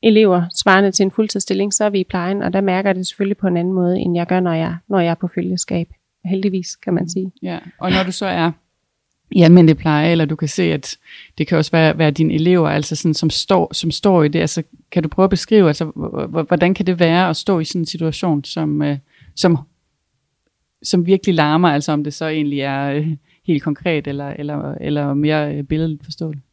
elever 0.04 0.46
svarende 0.56 0.92
til 0.92 1.04
en 1.04 1.12
fuldtidsstilling, 1.12 1.74
så 1.74 1.86
er 1.86 1.90
vi 1.90 2.00
i 2.00 2.04
plejen, 2.04 2.42
og 2.42 2.54
der 2.54 2.62
mærker 2.62 2.90
jeg 2.90 2.96
det 2.96 3.08
selvfølgelig 3.08 3.38
på 3.38 3.48
en 3.48 3.58
anden 3.58 3.74
måde, 3.74 4.00
end 4.00 4.16
jeg 4.16 4.28
gør, 4.28 4.40
når 4.40 4.54
jeg, 4.54 4.78
når 4.88 5.00
jeg 5.00 5.12
er 5.12 5.16
på 5.16 5.28
følgeskab. 5.28 5.88
Heldigvis, 6.26 6.76
kan 6.76 6.94
man 6.94 7.10
sige. 7.10 7.32
Ja, 7.42 7.60
og 7.80 7.92
når 7.92 8.04
du 8.06 8.12
så 8.12 8.26
er 8.26 8.52
i 9.32 9.42
almindelig 9.42 9.78
pleje, 9.78 10.12
eller 10.12 10.26
du 10.26 10.36
kan 10.36 10.48
se, 10.48 10.64
at 10.64 10.98
det 11.38 11.48
kan 11.48 11.58
også 11.58 11.72
være, 11.72 11.98
være 11.98 12.12
dine 12.12 12.34
elever, 12.34 12.70
altså 12.70 12.96
sådan, 12.96 13.14
som, 13.14 13.30
står, 13.30 13.74
som 13.74 13.92
står 13.92 14.24
i 14.24 14.28
det, 14.28 14.40
altså 14.40 14.64
kan 14.92 15.04
du 15.04 15.10
prøve 15.10 15.24
at 15.24 15.30
beskrive, 15.30 15.68
altså, 15.68 15.86
hvordan 16.48 16.74
kan 16.74 16.86
det 16.86 17.00
være 17.00 17.30
at 17.30 17.36
stå 17.36 17.60
i 17.60 17.66
sådan 17.66 17.82
en 17.82 17.86
situation, 17.86 18.44
som, 18.44 18.82
øh, 18.82 18.98
som, 19.36 19.58
som 20.84 21.06
virkelig 21.06 21.36
larmer, 21.36 21.70
altså 21.70 21.92
om 21.92 22.04
det 22.04 22.14
så 22.14 22.28
egentlig 22.28 22.62
er 22.62 22.92
øh, 22.92 23.08
helt 23.48 23.64
konkret, 23.64 24.08
eller, 24.08 24.30
eller, 24.30 24.76
eller 24.82 25.14
mere 25.14 25.56
øh, 25.56 25.64
billedligt 25.64 26.04
forståeligt? 26.04 26.46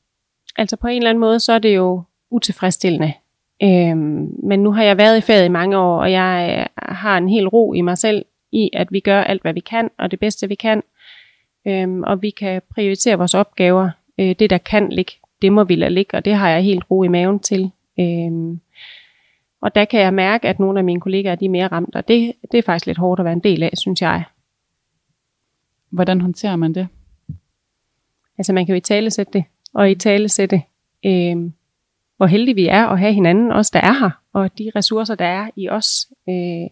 Altså 0.57 0.77
på 0.77 0.87
en 0.87 0.97
eller 0.97 1.11
anden 1.11 1.21
måde, 1.21 1.41
så 1.41 1.53
er 1.53 1.59
det 1.59 1.77
jo 1.77 2.03
utilfredsstillende, 2.31 3.13
Øhm, 3.63 4.31
men 4.43 4.63
nu 4.63 4.73
har 4.73 4.83
jeg 4.83 4.99
været 4.99 5.19
i 5.19 5.21
faget 5.21 5.45
i 5.45 5.49
mange 5.49 5.79
år, 5.79 6.01
og 6.01 6.13
jeg 6.13 6.57
øh, 6.59 6.67
har 6.97 7.19
en 7.19 7.29
hel 7.29 7.49
ro 7.49 7.73
i 7.73 7.81
mig 7.81 7.99
selv 7.99 8.25
i, 8.53 8.71
at 8.73 8.89
vi 8.91 9.01
gør 9.01 9.21
alt, 9.21 9.43
hvad 9.43 9.55
vi 9.55 9.61
kan, 9.61 9.91
og 9.99 10.11
det 10.11 10.21
bedste, 10.21 10.49
vi 10.49 10.55
kan. 10.55 10.83
Øhm, 11.69 12.03
og 12.03 12.23
vi 12.23 12.31
kan 12.31 12.63
prioritere 12.71 13.19
vores 13.19 13.35
opgaver. 13.35 13.91
Øh, 14.19 14.35
det, 14.39 14.51
der 14.51 14.59
kan 14.59 14.89
ligge, 14.89 15.13
det 15.43 15.53
må 15.53 15.65
vi 15.65 15.75
lade 15.75 15.95
ligge, 15.95 16.17
og 16.17 16.25
det 16.25 16.35
har 16.35 16.49
jeg 16.51 16.63
helt 16.63 16.85
ro 16.91 17.03
i 17.03 17.09
maven 17.09 17.41
til. 17.41 17.71
Øhm, 18.01 18.61
og 19.61 19.75
der 19.75 19.85
kan 19.85 20.01
jeg 20.01 20.15
mærke, 20.15 20.49
at 20.49 20.61
nogle 20.61 20.79
af 20.81 20.85
mine 20.85 21.01
kollegaer 21.01 21.35
de 21.35 21.45
er 21.45 21.51
mere 21.51 21.67
ramt, 21.67 21.97
og 21.97 22.09
det, 22.09 22.33
det 22.53 22.59
er 22.59 22.63
faktisk 22.63 22.87
lidt 22.87 22.99
hårdt 22.99 23.21
at 23.21 23.25
være 23.25 23.33
en 23.33 23.41
del 23.41 23.63
af, 23.63 23.71
synes 23.75 24.03
jeg. 24.03 24.25
Hvordan 25.91 26.21
håndterer 26.21 26.57
man 26.57 26.75
det? 26.75 26.89
Altså 28.39 28.53
man 28.53 28.67
kan 28.67 28.73
jo 28.73 28.77
i 28.77 28.81
tale 28.81 29.11
sætte 29.11 29.33
det, 29.33 29.45
og 29.75 29.91
i 29.91 29.95
tale 29.95 30.29
sætte 30.29 30.63
øhm, 31.07 31.53
hvor 32.17 32.27
heldige 32.27 32.55
vi 32.55 32.67
er 32.67 32.87
at 32.87 32.99
have 32.99 33.13
hinanden, 33.13 33.53
os 33.53 33.71
der 33.71 33.81
er 33.81 33.93
her, 33.93 34.11
og 34.33 34.59
de 34.59 34.71
ressourcer, 34.77 35.15
der 35.15 35.25
er 35.25 35.51
i 35.57 35.69
os. 35.69 36.07
Øh, 36.29 36.71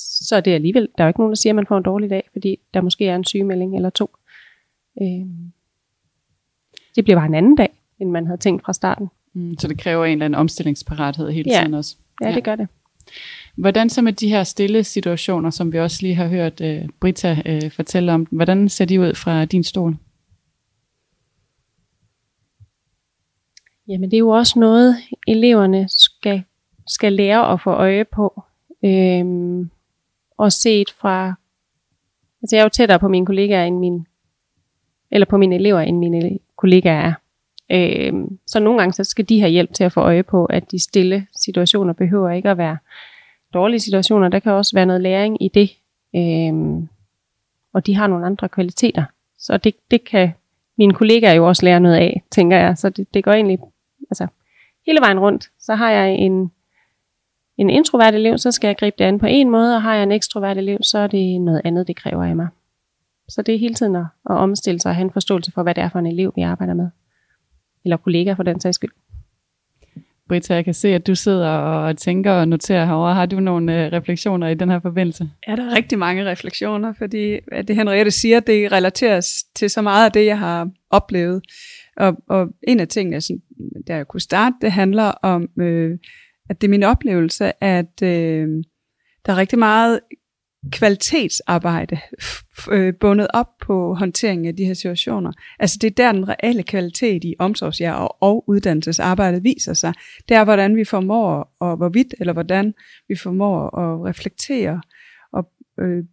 så 0.00 0.36
er 0.36 0.40
det 0.40 0.50
alligevel, 0.50 0.88
der 0.98 1.04
er 1.04 1.06
jo 1.06 1.10
ikke 1.10 1.20
nogen, 1.20 1.30
der 1.30 1.36
siger, 1.36 1.52
at 1.52 1.56
man 1.56 1.66
får 1.66 1.76
en 1.76 1.82
dårlig 1.82 2.10
dag, 2.10 2.28
fordi 2.32 2.58
der 2.74 2.80
måske 2.80 3.06
er 3.06 3.16
en 3.16 3.24
sygemelding 3.24 3.76
eller 3.76 3.90
to. 3.90 4.10
Øh, 5.02 5.26
det 6.96 7.04
bliver 7.04 7.16
bare 7.16 7.26
en 7.26 7.34
anden 7.34 7.56
dag, 7.56 7.68
end 7.98 8.10
man 8.10 8.26
havde 8.26 8.40
tænkt 8.40 8.64
fra 8.64 8.72
starten. 8.72 9.08
Mm, 9.32 9.58
så 9.58 9.68
det 9.68 9.78
kræver 9.78 10.04
en 10.04 10.12
eller 10.12 10.24
anden 10.24 10.40
omstillingsparathed 10.40 11.30
hele 11.30 11.50
ja. 11.52 11.60
tiden 11.60 11.74
også. 11.74 11.96
Ja, 12.22 12.28
ja, 12.28 12.34
det 12.34 12.44
gør 12.44 12.56
det. 12.56 12.68
Hvordan 13.56 13.90
så 13.90 14.02
med 14.02 14.12
de 14.12 14.28
her 14.28 14.44
stille 14.44 14.84
situationer, 14.84 15.50
som 15.50 15.72
vi 15.72 15.78
også 15.78 15.98
lige 16.02 16.14
har 16.14 16.28
hørt 16.28 16.60
uh, 16.60 16.88
Britta 17.00 17.42
uh, 17.64 17.70
fortælle 17.70 18.12
om, 18.12 18.26
hvordan 18.30 18.68
ser 18.68 18.84
de 18.84 19.00
ud 19.00 19.14
fra 19.14 19.44
din 19.44 19.64
stol? 19.64 19.96
Jamen 23.88 24.10
det 24.10 24.16
er 24.16 24.18
jo 24.18 24.28
også 24.28 24.58
noget, 24.58 24.96
eleverne 25.28 25.88
skal, 25.88 26.42
skal 26.86 27.12
lære 27.12 27.52
at 27.52 27.60
få 27.60 27.70
øje 27.70 28.04
på. 28.04 28.42
Øhm, 28.84 29.70
og 30.40 30.52
set 30.52 30.90
fra, 30.90 31.34
altså 32.42 32.56
jeg 32.56 32.60
er 32.60 32.64
jo 32.64 32.68
tættere 32.68 32.98
på 32.98 33.08
mine 33.08 33.26
kollegaer 33.26 33.64
end 33.64 33.78
min, 33.78 34.06
eller 35.10 35.26
på 35.26 35.36
mine 35.36 35.54
elever 35.54 35.80
end 35.80 35.98
mine 35.98 36.38
kollegaer 36.56 37.00
er. 37.00 37.14
Øh, 37.70 38.12
så 38.46 38.60
nogle 38.60 38.78
gange 38.78 38.92
så 38.92 39.04
skal 39.04 39.28
de 39.28 39.40
have 39.40 39.50
hjælp 39.50 39.72
til 39.72 39.84
at 39.84 39.92
få 39.92 40.00
øje 40.00 40.22
på, 40.22 40.44
at 40.44 40.70
de 40.70 40.78
stille 40.78 41.26
situationer 41.36 41.92
behøver 41.92 42.30
ikke 42.30 42.50
at 42.50 42.58
være 42.58 42.78
dårlige 43.54 43.80
situationer. 43.80 44.28
Der 44.28 44.38
kan 44.38 44.52
også 44.52 44.76
være 44.76 44.86
noget 44.86 45.02
læring 45.02 45.42
i 45.42 45.48
det. 45.48 45.70
Øh, 46.16 46.82
og 47.72 47.86
de 47.86 47.94
har 47.94 48.06
nogle 48.06 48.26
andre 48.26 48.48
kvaliteter. 48.48 49.04
Så 49.38 49.56
det, 49.56 49.74
det 49.90 50.04
kan 50.04 50.32
mine 50.78 50.94
kollegaer 50.94 51.34
jo 51.34 51.48
også 51.48 51.64
lære 51.64 51.80
noget 51.80 51.96
af, 51.96 52.22
tænker 52.30 52.56
jeg. 52.56 52.78
Så 52.78 52.88
det, 52.90 53.14
det 53.14 53.24
går 53.24 53.32
egentlig 53.32 53.58
altså, 54.10 54.26
hele 54.86 55.00
vejen 55.00 55.20
rundt. 55.20 55.50
Så 55.58 55.74
har 55.74 55.90
jeg 55.90 56.14
en, 56.14 56.52
en 57.60 57.70
introvert 57.70 58.14
elev, 58.14 58.38
så 58.38 58.50
skal 58.50 58.68
jeg 58.68 58.76
gribe 58.76 58.96
det 58.98 59.04
an 59.04 59.18
på 59.18 59.26
en 59.26 59.50
måde, 59.50 59.76
og 59.76 59.82
har 59.82 59.94
jeg 59.94 60.02
en 60.02 60.12
ekstrovert 60.12 60.58
elev, 60.58 60.78
så 60.82 60.98
er 60.98 61.06
det 61.06 61.40
noget 61.40 61.62
andet, 61.64 61.86
det 61.88 61.96
kræver 61.96 62.24
af 62.24 62.36
mig. 62.36 62.48
Så 63.28 63.42
det 63.42 63.54
er 63.54 63.58
hele 63.58 63.74
tiden 63.74 63.96
at, 63.96 64.04
at 64.30 64.36
omstille 64.36 64.80
sig 64.80 64.88
og 64.88 64.96
have 64.96 65.04
en 65.04 65.12
forståelse 65.12 65.52
for, 65.52 65.62
hvad 65.62 65.74
det 65.74 65.84
er 65.84 65.88
for 65.88 65.98
en 65.98 66.06
elev, 66.06 66.32
vi 66.36 66.42
arbejder 66.42 66.74
med. 66.74 66.88
Eller 67.84 67.96
kollegaer 67.96 68.34
for 68.34 68.42
den 68.42 68.60
sags 68.60 68.74
skyld. 68.74 68.90
Britta, 70.28 70.54
jeg 70.54 70.64
kan 70.64 70.74
se, 70.74 70.88
at 70.88 71.06
du 71.06 71.14
sidder 71.14 71.48
og 71.48 71.96
tænker 71.96 72.32
og 72.32 72.48
noterer 72.48 72.86
herovre. 72.86 73.14
Har 73.14 73.26
du 73.26 73.40
nogle 73.40 73.86
øh, 73.86 73.92
refleksioner 73.92 74.48
i 74.48 74.54
den 74.54 74.70
her 74.70 74.80
forbindelse? 74.80 75.30
Ja, 75.48 75.56
der 75.56 75.70
er 75.70 75.76
rigtig 75.76 75.98
mange 75.98 76.30
refleksioner, 76.30 76.92
fordi 76.92 77.38
at 77.52 77.68
det 77.68 77.76
Henriette 77.76 78.10
siger, 78.10 78.40
det 78.40 78.72
relateres 78.72 79.44
til 79.54 79.70
så 79.70 79.82
meget 79.82 80.04
af 80.04 80.12
det, 80.12 80.26
jeg 80.26 80.38
har 80.38 80.70
oplevet. 80.90 81.42
Og, 81.96 82.16
og 82.28 82.48
en 82.68 82.80
af 82.80 82.88
tingene, 82.88 83.20
sådan, 83.20 83.42
der 83.86 83.96
jeg 83.96 84.08
kunne 84.08 84.20
starte, 84.20 84.56
det 84.60 84.72
handler 84.72 85.04
om, 85.04 85.48
øh, 85.60 85.98
at 86.50 86.60
det 86.60 86.66
er 86.66 86.70
min 86.70 86.82
oplevelse, 86.82 87.64
at 87.64 88.02
øh, 88.02 88.48
der 89.26 89.32
er 89.32 89.36
rigtig 89.36 89.58
meget 89.58 90.00
kvalitetsarbejde 90.72 91.98
øh, 92.72 92.94
bundet 93.00 93.26
op 93.34 93.46
på 93.62 93.94
håndteringen 93.94 94.46
af 94.46 94.56
de 94.56 94.64
her 94.64 94.74
situationer. 94.74 95.32
Altså 95.58 95.78
det 95.80 95.86
er 95.86 95.94
der 95.94 96.12
den 96.12 96.28
reelle 96.28 96.62
kvalitet 96.62 97.24
i 97.24 97.34
omsorgsjær 97.38 97.92
og, 97.92 98.22
og 98.22 98.48
uddannelsesarbejdet 98.48 99.44
viser 99.44 99.74
sig. 99.74 99.94
Det 100.28 100.36
er 100.36 100.44
hvordan 100.44 100.76
vi 100.76 100.84
formår, 100.84 101.56
og 101.60 101.76
hvorvidt 101.76 102.14
eller 102.20 102.32
hvordan 102.32 102.74
vi 103.08 103.16
formår 103.16 103.78
at 103.78 104.08
reflektere 104.08 104.80
og, 105.32 105.50
øh, 105.80 106.04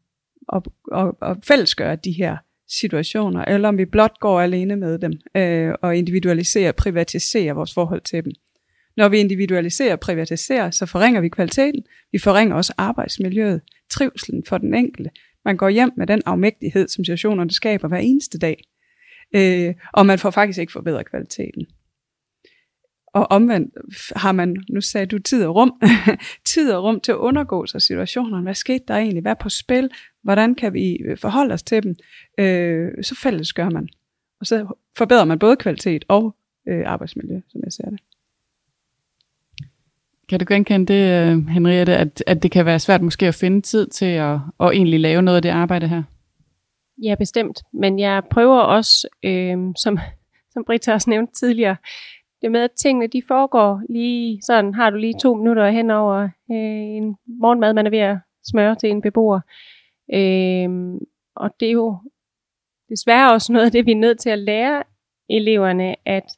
og, 0.48 0.64
og, 0.92 1.18
og 1.22 1.38
fællesgøre 1.44 1.96
de 1.96 2.12
her 2.12 2.38
situationer, 2.70 3.46
eller 3.46 3.70
om 3.70 3.78
vi 3.78 3.86
blot 3.86 4.20
går 4.20 4.42
alene 4.42 4.76
med 4.76 5.00
dem 5.00 5.14
øh, 5.36 5.74
og 5.82 5.96
individualiserer 5.96 6.70
og 6.70 6.76
privatiserer 6.76 7.54
vores 7.54 7.74
forhold 7.74 8.02
til 8.02 8.26
dem. 8.26 8.32
Når 8.98 9.10
vi 9.10 9.18
individualiserer 9.18 9.94
og 9.94 10.00
privatiserer, 10.00 10.72
så 10.72 10.86
forringer 10.86 11.22
vi 11.22 11.30
kvaliteten, 11.30 11.84
vi 12.12 12.20
forringer 12.20 12.56
også 12.56 12.74
arbejdsmiljøet, 12.78 13.62
trivselen 13.90 14.44
for 14.48 14.58
den 14.58 14.74
enkelte. 14.74 15.10
Man 15.46 15.58
går 15.58 15.70
hjem 15.70 15.92
med 15.98 16.08
den 16.08 16.22
afmægtighed, 16.26 16.88
som 16.88 17.04
situationerne 17.04 17.52
skaber 17.52 17.88
hver 17.88 17.98
eneste 17.98 18.40
dag, 18.40 18.64
øh, 19.36 19.76
og 19.94 20.06
man 20.06 20.20
får 20.20 20.30
faktisk 20.30 20.60
ikke 20.60 20.72
forbedret 20.72 21.10
kvaliteten. 21.10 21.68
Og 23.08 23.32
omvendt 23.32 23.74
har 24.16 24.32
man, 24.32 24.64
nu 24.70 24.82
sagde 24.82 25.06
du 25.06 25.20
tid 25.20 25.46
og 25.46 25.56
rum, 25.56 25.82
tid 26.54 26.72
og 26.74 26.84
rum 26.84 27.00
til 27.00 27.12
at 27.12 27.16
undergå 27.16 27.66
sig 27.66 27.82
situationerne. 27.82 28.44
Hvad 28.44 28.54
skete 28.54 28.84
der 28.88 28.96
egentlig? 28.96 29.22
Hvad 29.22 29.32
er 29.32 29.36
på 29.42 29.50
spil? 29.50 29.90
Hvordan 30.24 30.56
kan 30.56 30.74
vi 30.74 30.98
øh, 30.98 31.18
forholde 31.18 31.54
os 31.54 31.64
til 31.64 31.84
dem? 31.84 31.96
Øh, 32.40 32.92
så 33.02 33.16
fælles 33.16 33.54
gør 33.54 33.70
man. 33.70 33.90
Og 34.40 34.46
så 34.46 34.76
forbedrer 34.98 35.26
man 35.26 35.40
både 35.40 35.56
kvalitet 35.56 36.06
og 36.08 36.36
øh, 36.68 36.84
arbejdsmiljø, 36.86 37.42
som 37.50 37.62
jeg 37.64 37.74
ser 37.74 37.90
det. 37.90 38.00
Kan 40.30 40.40
du 40.40 40.46
genkende 40.48 40.94
det, 40.94 41.32
øh, 41.32 41.48
Henriette, 41.48 41.98
at, 41.98 42.24
at 42.28 42.44
det 42.44 42.52
kan 42.52 42.66
være 42.66 42.80
svært 42.80 43.02
måske 43.02 43.28
at 43.28 43.36
finde 43.36 43.62
tid 43.62 43.88
til 43.88 44.06
at, 44.06 44.40
at 44.60 44.72
egentlig 44.72 45.00
lave 45.00 45.22
noget 45.22 45.36
af 45.36 45.42
det 45.42 45.50
arbejde 45.50 45.88
her? 45.88 46.04
Ja, 47.04 47.16
bestemt. 47.16 47.64
Men 47.74 48.00
jeg 48.00 48.24
prøver 48.32 48.60
også, 48.60 49.08
øh, 49.24 49.58
som, 49.76 50.00
som 50.52 50.64
Britta 50.66 50.94
også 50.94 51.10
nævnte 51.10 51.34
tidligere, 51.34 51.76
det 52.42 52.52
med, 52.52 52.62
at 52.62 52.72
tingene 52.72 53.08
de 53.08 53.22
foregår 53.28 53.82
lige 53.90 54.42
sådan, 54.42 54.74
har 54.74 54.90
du 54.90 54.98
lige 54.98 55.20
to 55.22 55.36
minutter 55.36 55.70
hen 55.70 55.92
over 55.92 56.24
øh, 56.52 56.98
en 56.98 57.18
morgenmad, 57.28 57.74
man 57.74 57.86
er 57.86 57.90
ved 57.90 58.00
at 58.00 58.18
smøre 58.46 58.76
til 58.76 58.90
en 58.90 59.02
beboer. 59.02 59.40
Øh, 60.14 60.70
og 61.36 61.50
det 61.60 61.68
er 61.68 61.72
jo 61.72 61.98
desværre 62.90 63.34
også 63.34 63.54
noget 63.54 63.66
af 63.66 63.72
det, 63.72 63.86
vi 63.86 63.92
er 63.92 63.96
nødt 63.96 64.20
til 64.20 64.30
at 64.30 64.40
lære 64.40 64.84
eleverne, 65.30 65.96
at, 66.06 66.37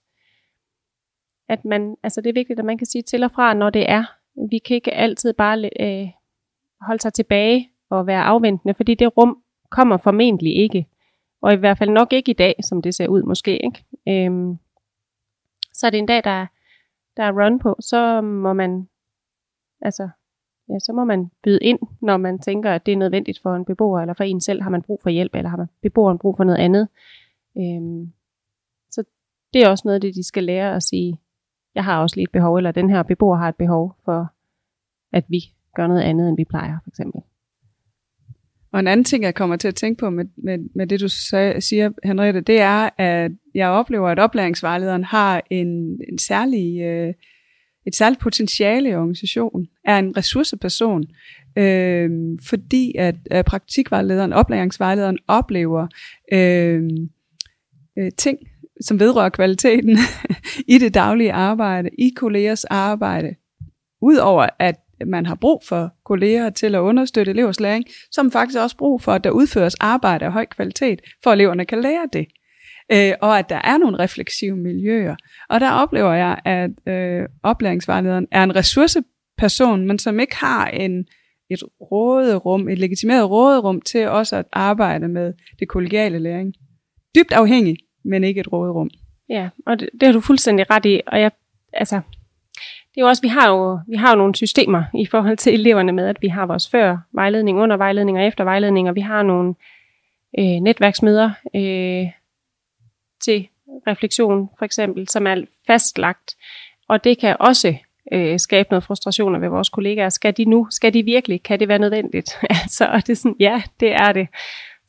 at 1.50 1.66
man, 1.66 1.96
altså 2.04 2.22
det 2.22 2.30
er 2.30 2.34
vigtigt, 2.34 2.60
at 2.60 2.66
man 2.66 2.78
kan 2.78 2.88
sige 2.88 3.02
til 3.02 3.24
og 3.24 3.32
fra, 3.32 3.54
når 3.54 3.70
det 3.70 3.90
er. 3.90 4.04
Vi 4.50 4.58
kan 4.58 4.76
ikke 4.76 4.94
altid 4.94 5.34
bare 5.34 5.70
øh, 5.80 6.08
holde 6.82 7.02
sig 7.02 7.14
tilbage 7.14 7.70
og 7.90 8.08
være 8.08 8.24
afventende, 8.24 8.74
fordi 8.74 8.96
det 8.96 9.18
rum 9.18 9.44
kommer 9.72 9.98
formentlig 9.98 10.56
ikke. 10.56 10.88
Og 11.42 11.54
i 11.54 11.56
hvert 11.56 11.78
fald 11.78 11.90
nok 11.90 12.14
ikke 12.14 12.32
i 12.32 12.34
dag, 12.34 12.56
som 12.64 12.82
det 12.82 12.96
ser 12.96 13.08
ud 13.08 13.24
måske. 13.24 13.66
Ikke? 13.66 13.86
Øhm, 14.08 14.58
så 15.74 15.86
er 15.86 15.90
det 15.90 15.98
en 15.98 16.06
dag, 16.06 16.24
der, 16.24 16.46
der 17.18 17.24
er 17.24 17.46
run 17.46 17.60
på, 17.60 17.76
så 17.80 18.22
må 18.22 18.54
man 18.54 18.88
altså 19.82 20.10
ja, 20.70 20.80
så 20.80 20.94
må 20.94 21.04
man 21.04 21.32
byde 21.44 21.60
ind, 21.62 21.80
når 22.02 22.18
man 22.18 22.40
tænker, 22.40 22.72
at 22.72 22.86
det 22.86 22.92
er 22.92 22.98
nødvendigt 22.98 23.40
for 23.42 23.56
en 23.56 23.66
beboer, 23.66 24.00
eller 24.00 24.14
for 24.14 24.24
en 24.24 24.42
selv 24.42 24.62
har 24.62 24.70
man 24.70 24.82
brug 24.82 25.00
for 25.04 25.10
hjælp, 25.10 25.36
eller 25.36 25.50
har 25.50 25.58
man 25.58 25.68
beboeren 25.82 26.18
brug 26.18 26.38
for 26.38 26.44
noget 26.44 26.60
andet. 26.60 26.88
Øhm, 27.58 28.14
så 28.92 29.04
det 29.54 29.64
er 29.64 29.70
også 29.70 29.82
noget 29.86 29.96
af 29.96 30.02
det, 30.02 30.16
de 30.16 30.24
skal 30.24 30.44
lære 30.44 30.76
at 30.76 30.84
sige, 30.84 31.22
jeg 31.76 31.84
har 31.84 32.02
også 32.02 32.16
lige 32.16 32.24
et 32.24 32.32
behov, 32.32 32.56
eller 32.56 32.72
den 32.72 32.90
her 32.90 33.04
beboer 33.04 33.38
har 33.38 33.50
et 33.50 33.56
behov 33.56 33.96
for, 34.06 34.34
at 35.14 35.26
vi 35.30 35.40
gør 35.76 35.88
noget 35.88 36.02
andet, 36.02 36.30
end 36.30 36.38
vi 36.38 36.46
plejer, 36.46 36.78
for 36.84 36.90
eksempel. 36.90 37.22
Og 38.72 38.80
en 38.80 38.88
anden 38.88 39.04
ting, 39.04 39.24
jeg 39.24 39.36
kommer 39.36 39.56
til 39.56 39.68
at 39.68 39.76
tænke 39.76 40.00
på 40.00 40.10
med, 40.10 40.26
med, 40.38 40.58
med 40.76 40.88
det, 40.88 41.00
du 41.00 41.08
sag, 41.08 41.64
siger, 41.64 41.92
Henriette, 42.04 42.42
det 42.42 42.62
er, 42.62 42.90
at 42.98 43.32
jeg 43.56 43.70
oplever, 43.70 44.10
at 44.10 44.20
oplæringsvejlederen 44.20 45.04
har 45.04 45.42
en, 45.50 46.00
en 46.10 46.18
særlig, 46.18 46.82
øh, 46.82 47.14
et 47.86 47.96
særligt 47.96 48.22
potentiale 48.22 48.90
i 48.90 48.96
organisationen, 48.96 49.68
er 49.86 50.00
en 50.00 50.18
ressourceperson, 50.18 51.04
øh, 51.56 52.10
fordi 52.44 52.96
at, 52.98 53.16
at 53.32 53.46
praktikvejlederen, 53.46 54.34
oplæringsvejlederen 54.34 55.18
oplever 55.28 55.88
øh, 56.34 56.84
øh, 57.98 58.12
ting, 58.18 58.40
som 58.82 59.00
vedrører 59.00 59.30
kvaliteten 59.30 59.98
i 60.74 60.78
det 60.78 60.94
daglige 60.94 61.34
arbejde, 61.34 61.90
i 61.98 62.10
kollegers 62.16 62.66
arbejde, 62.66 63.36
udover 64.02 64.48
at 64.60 64.76
man 65.08 65.26
har 65.26 65.36
brug 65.36 65.64
for 65.66 65.94
kolleger 66.06 66.50
til 66.50 66.76
at 66.76 66.80
understøtte 66.80 67.32
elevers 67.32 67.60
læring, 67.60 67.86
så 68.12 68.22
har 68.22 68.24
man 68.24 68.32
faktisk 68.32 68.60
også 68.60 68.78
brug 68.78 69.02
for, 69.02 69.12
at 69.12 69.24
der 69.24 69.30
udføres 69.30 69.76
arbejde 69.76 70.26
af 70.26 70.32
høj 70.32 70.46
kvalitet, 70.46 71.02
for 71.24 71.32
at 71.32 71.36
eleverne 71.36 71.66
kan 71.66 71.82
lære 71.82 72.08
det. 72.14 72.28
Øh, 72.92 73.14
og 73.22 73.40
at 73.40 73.50
der 73.50 73.62
er 73.64 73.78
nogle 73.78 74.00
refleksive 74.00 74.56
miljøer. 74.56 75.16
Og 75.50 75.60
der 75.60 75.72
oplever 75.72 76.14
jeg, 76.14 76.40
at 76.46 76.94
øh, 76.94 77.26
oplæringsvejlederen 77.44 78.28
er 78.32 78.44
en 78.44 78.56
ressourceperson, 78.56 79.88
men 79.88 80.00
som 80.00 80.20
ikke 80.20 80.36
har 80.36 80.68
en, 80.68 81.06
et 81.50 81.64
råderum, 81.82 82.70
et 82.70 82.80
legitimeret 82.80 83.30
råderum 83.30 83.82
til 83.82 84.08
også 84.08 84.36
at 84.36 84.46
arbejde 84.52 85.08
med 85.08 85.34
det 85.60 85.68
kollegiale 85.68 86.20
læring. 86.20 86.54
Dybt 87.16 87.34
afhængig, 87.34 87.78
men 88.10 88.24
ikke 88.24 88.40
et 88.40 88.52
råderum. 88.52 88.90
Ja, 89.30 89.50
og 89.66 89.80
det, 89.80 89.90
det 89.94 90.04
har 90.04 90.14
du 90.14 90.22
fuldstændig 90.22 90.70
ret 90.70 90.86
i. 90.86 91.02
Og 91.08 91.20
jeg, 91.20 91.32
altså, 91.74 91.96
det 92.56 92.98
er 92.98 93.02
jo 93.02 93.08
også, 93.08 93.22
vi 93.22 93.28
har 93.28 93.50
jo, 93.50 93.80
vi 93.88 93.96
har 93.96 94.10
jo 94.10 94.16
nogle 94.16 94.36
systemer 94.36 94.84
i 94.96 95.06
forhold 95.06 95.38
til 95.38 95.54
eleverne 95.54 95.92
med, 95.92 96.08
at 96.08 96.18
vi 96.22 96.28
har 96.28 96.46
vores 96.46 96.70
før 96.70 96.98
vejledning, 97.12 97.60
under 97.60 97.78
vejledning 97.78 98.18
og 98.18 98.26
efter 98.26 98.44
vejledning, 98.44 98.90
og 98.90 98.96
vi 98.96 99.02
har 99.02 99.24
nogle 99.24 99.56
øh, 100.40 100.46
netværksmøder 100.46 101.32
øh, 101.56 102.12
til 103.22 103.48
refleksion, 103.88 104.50
for 104.58 104.66
eksempel, 104.66 105.08
som 105.08 105.28
er 105.28 105.36
fastlagt. 105.68 106.36
Og 106.88 107.04
det 107.04 107.20
kan 107.20 107.36
også 107.40 107.76
øh, 108.12 108.40
skabe 108.40 108.70
noget 108.70 108.84
frustrationer 108.84 109.40
ved 109.40 109.50
vores 109.50 109.70
kollegaer. 109.70 110.10
Skal 110.10 110.38
de 110.38 110.46
nu? 110.46 110.68
Skal 110.72 110.94
de 110.94 111.04
virkelig? 111.04 111.44
Kan 111.44 111.60
det 111.60 111.68
være 111.68 111.80
nødvendigt? 111.80 112.38
altså, 112.64 112.86
og 112.86 113.08
det 113.08 113.10
er 113.10 113.16
sådan, 113.16 113.36
ja, 113.40 113.62
det 113.80 113.92
er 113.92 114.12
det. 114.12 114.28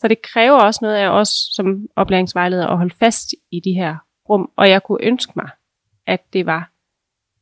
Så 0.01 0.09
det 0.09 0.23
kræver 0.23 0.59
også 0.59 0.79
noget 0.83 0.97
af 0.97 1.09
os 1.09 1.29
som 1.29 1.89
oplæringsvejleder 1.97 2.67
at 2.67 2.77
holde 2.77 2.95
fast 2.99 3.35
i 3.51 3.61
de 3.61 3.73
her 3.73 3.97
rum. 4.29 4.51
Og 4.57 4.69
jeg 4.69 4.83
kunne 4.83 5.05
ønske 5.05 5.33
mig, 5.37 5.49
at 6.07 6.21
det 6.33 6.47
var 6.47 6.73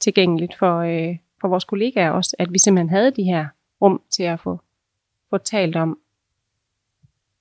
tilgængeligt 0.01 0.59
for, 0.59 0.79
øh, 0.79 1.17
for 1.41 1.49
vores 1.49 1.65
kollegaer 1.65 2.11
også, 2.11 2.37
at 2.39 2.53
vi 2.53 2.59
simpelthen 2.59 2.91
havde 2.91 3.11
de 3.11 3.23
her 3.23 3.47
rum 3.83 4.03
til 4.11 4.23
at 4.23 4.41
få, 4.41 4.61
få 5.31 5.39
talt 5.39 5.77
om 5.77 5.99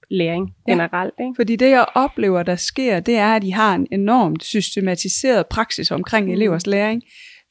læring 0.10 0.56
generelt. 0.68 1.14
Ja, 1.20 1.24
ikke? 1.24 1.36
fordi 1.36 1.56
det 1.56 1.70
jeg 1.70 1.86
oplever, 1.96 2.44
der 2.44 2.56
sker, 2.56 3.00
det 3.00 3.18
er, 3.18 3.36
at 3.36 3.42
de 3.42 3.54
har 3.54 3.76
en 3.76 3.88
enormt 3.92 4.44
systematiseret 4.44 5.48
praksis 5.48 5.92
omkring 5.92 6.26
mm. 6.26 6.32
elevers 6.32 6.68
læring, 6.68 7.04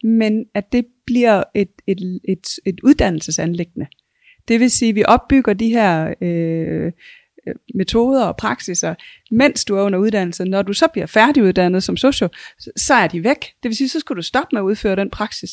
men 0.05 0.46
at 0.55 0.72
det 0.72 0.87
bliver 1.07 1.42
et, 1.55 1.72
et, 1.87 2.20
et, 2.29 2.46
et 2.66 2.81
uddannelsesanlæggende. 2.83 3.87
Det 4.48 4.61
vil 4.61 4.70
sige, 4.70 4.88
at 4.88 4.94
vi 4.94 5.05
opbygger 5.09 5.52
de 5.52 5.68
her 5.68 6.14
øh, 6.20 6.92
metoder 7.74 8.24
og 8.24 8.37
praksiser, 8.37 8.94
mens 9.30 9.64
du 9.64 9.76
er 9.76 9.82
under 9.82 9.98
uddannelse. 9.98 10.44
Når 10.44 10.62
du 10.62 10.72
så 10.72 10.88
bliver 10.92 11.06
færdiguddannet 11.06 11.82
som 11.82 11.96
socio, 11.96 12.28
så 12.76 12.94
er 12.94 13.06
de 13.06 13.24
væk. 13.24 13.40
Det 13.62 13.68
vil 13.68 13.76
sige, 13.76 13.88
så 13.88 14.00
skal 14.00 14.16
du 14.16 14.22
stoppe 14.22 14.48
med 14.52 14.61
at 14.61 14.64
udføre 14.64 14.96
den 14.96 15.11
praksis. 15.11 15.50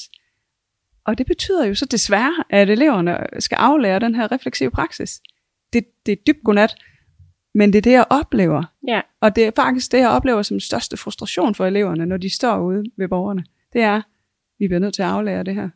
Og 1.06 1.18
det 1.18 1.26
betyder 1.28 1.66
jo 1.66 1.76
så 1.76 1.86
desværre, 1.86 2.44
at 2.50 2.70
eleverne 2.70 3.18
skal 3.40 3.56
aflære 3.56 4.00
den 4.00 4.16
her 4.16 4.32
refleksive 4.32 4.72
praksis. 4.72 5.22
Det, 5.74 5.86
det 6.06 6.12
er 6.12 6.16
dybt 6.28 6.44
godnat, 6.44 6.76
men 7.56 7.74
det 7.74 7.78
er 7.78 7.82
det, 7.82 7.92
jeg 7.92 8.06
oplever. 8.10 8.64
Ja. 8.88 9.02
Og 9.22 9.36
det 9.36 9.46
er 9.46 9.52
faktisk 9.56 9.92
det, 9.92 9.98
jeg 9.98 10.10
oplever 10.10 10.42
som 10.42 10.60
største 10.60 10.98
frustration 10.98 11.56
for 11.56 11.66
eleverne, 11.66 12.06
når 12.06 12.18
de 12.18 12.36
står 12.36 12.60
ude 12.60 12.84
ved 12.98 13.08
borgerne. 13.08 13.46
Det 13.74 13.82
er, 13.82 14.02
vi 14.60 14.68
bliver 14.68 14.80
nødt 14.80 14.94
til 14.94 15.02
at 15.02 15.10
aflære 15.10 15.44
det 15.44 15.56
her 15.56 15.70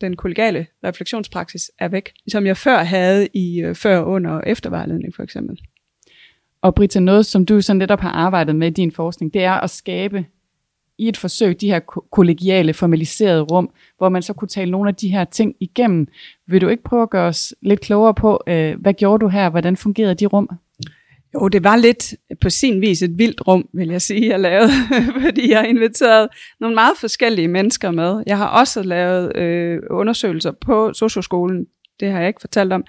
den 0.00 0.16
kollegiale 0.16 0.66
refleksionspraksis 0.84 1.70
er 1.78 1.88
væk, 1.88 2.12
som 2.28 2.46
jeg 2.46 2.56
før 2.56 2.78
havde 2.78 3.28
i 3.34 3.60
øh, 3.60 3.74
før, 3.74 4.02
under 4.02 4.30
og 4.30 4.42
eftervejledning 4.46 5.14
for 5.14 5.22
eksempel. 5.22 5.60
Og 6.62 6.74
Britta, 6.74 7.00
noget 7.00 7.26
som 7.26 7.46
du 7.46 7.60
sådan 7.60 7.78
netop 7.78 8.00
har 8.00 8.10
arbejdet 8.10 8.56
med 8.56 8.68
i 8.68 8.70
din 8.70 8.92
forskning, 8.92 9.34
det 9.34 9.44
er 9.44 9.52
at 9.52 9.70
skabe 9.70 10.24
i 10.98 11.08
et 11.08 11.16
forsøg 11.16 11.60
de 11.60 11.70
her 11.70 11.80
kollegiale, 12.12 12.74
formaliserede 12.74 13.40
rum, 13.40 13.70
hvor 13.98 14.08
man 14.08 14.22
så 14.22 14.32
kunne 14.32 14.48
tale 14.48 14.70
nogle 14.70 14.88
af 14.88 14.94
de 14.94 15.08
her 15.08 15.24
ting 15.24 15.54
igennem. 15.60 16.08
Vil 16.46 16.60
du 16.60 16.68
ikke 16.68 16.82
prøve 16.82 17.02
at 17.02 17.10
gøre 17.10 17.26
os 17.26 17.54
lidt 17.62 17.80
klogere 17.80 18.14
på, 18.14 18.42
øh, 18.46 18.80
hvad 18.80 18.94
gjorde 18.94 19.20
du 19.20 19.28
her, 19.28 19.50
hvordan 19.50 19.76
fungerede 19.76 20.14
de 20.14 20.26
rum? 20.26 20.50
Jo, 21.34 21.48
det 21.48 21.64
var 21.64 21.76
lidt 21.76 22.14
på 22.40 22.50
sin 22.50 22.80
vis 22.80 23.02
et 23.02 23.18
vildt 23.18 23.46
rum, 23.46 23.68
vil 23.74 23.88
jeg 23.88 24.02
sige, 24.02 24.28
jeg 24.28 24.40
lavede, 24.40 24.70
fordi 25.26 25.50
jeg 25.50 25.58
har 25.58 25.66
inviteret 25.66 26.28
nogle 26.60 26.74
meget 26.74 26.96
forskellige 27.00 27.48
mennesker 27.48 27.90
med. 27.90 28.22
Jeg 28.26 28.38
har 28.38 28.46
også 28.46 28.82
lavet 28.82 29.36
øh, 29.36 29.78
undersøgelser 29.90 30.52
på 30.60 30.92
socioskolen, 30.92 31.66
det 32.00 32.10
har 32.10 32.18
jeg 32.18 32.28
ikke 32.28 32.40
fortalt 32.40 32.72
om, 32.72 32.84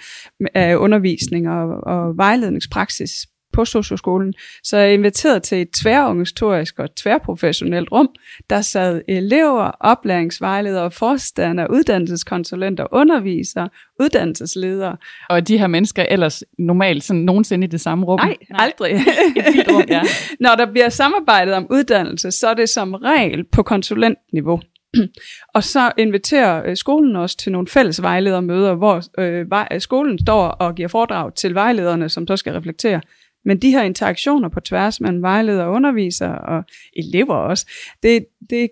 af 0.54 0.75
undervisning 0.75 1.49
og, 1.49 1.67
og 1.84 2.17
vejledningspraksis 2.17 3.12
på 3.54 3.66
socioskolen. 3.66 4.34
Så 4.64 4.78
jeg 4.78 4.88
er 4.88 4.92
inviteret 4.92 5.44
til 5.44 5.62
et 5.62 5.72
tværorganisatorisk 5.72 6.80
og 6.80 6.96
tværprofessionelt 6.96 7.92
rum. 7.92 8.10
Der 8.50 8.62
sad 8.62 9.02
elever, 9.08 9.72
oplæringsvejledere, 9.80 10.92
forstander, 10.92 11.68
uddannelseskonsulenter, 11.68 12.88
undervisere, 12.92 13.70
uddannelsesledere. 14.00 14.98
Og 15.30 15.48
de 15.48 15.58
her 15.58 15.68
mennesker 15.68 16.04
ellers 16.04 16.44
normalt 16.60 17.04
sådan 17.04 17.22
nogensinde 17.22 17.68
i 17.68 17.70
det 17.70 17.82
samme 17.82 18.06
rum? 18.06 18.20
Nej, 18.20 18.36
Nej. 18.50 18.60
aldrig. 18.64 18.92
et 19.60 19.72
rum, 19.72 19.84
ja. 19.88 20.02
Når 20.40 20.56
der 20.56 20.72
bliver 20.72 20.90
samarbejdet 20.90 21.54
om 21.54 21.68
uddannelse, 21.70 22.32
så 22.32 22.48
er 22.48 22.54
det 22.54 22.70
som 22.70 22.94
regel 22.94 23.44
på 23.44 23.64
konsulentniveau. 23.64 24.62
og 25.56 25.64
så 25.64 25.92
inviterer 25.98 26.64
øh, 26.66 26.78
skolen 26.78 27.16
os 27.16 27.36
til 27.36 27.52
nogle 27.52 27.68
fælles 27.68 28.02
vejledermøder, 28.02 28.76
hvor 28.76 29.02
øh, 29.20 29.82
skolen 29.82 30.20
står 30.20 30.48
og 30.48 30.76
giver 30.76 30.88
foredrag 30.88 31.34
til 31.36 31.56
vejlederne, 31.56 32.10
som 32.10 32.28
så 32.28 32.38
skal 32.38 32.54
reflektere 32.54 33.02
men 33.45 33.62
de 33.62 33.71
her 33.71 33.82
interaktioner 33.82 34.49
på 34.49 34.60
tværs 34.60 35.01
mellem 35.01 35.21
vejleder 35.21 35.63
og 35.63 35.71
underviser 35.71 36.30
og 36.30 36.63
elever 36.93 37.36
også, 37.36 37.71
det, 38.04 38.25
det, 38.49 38.69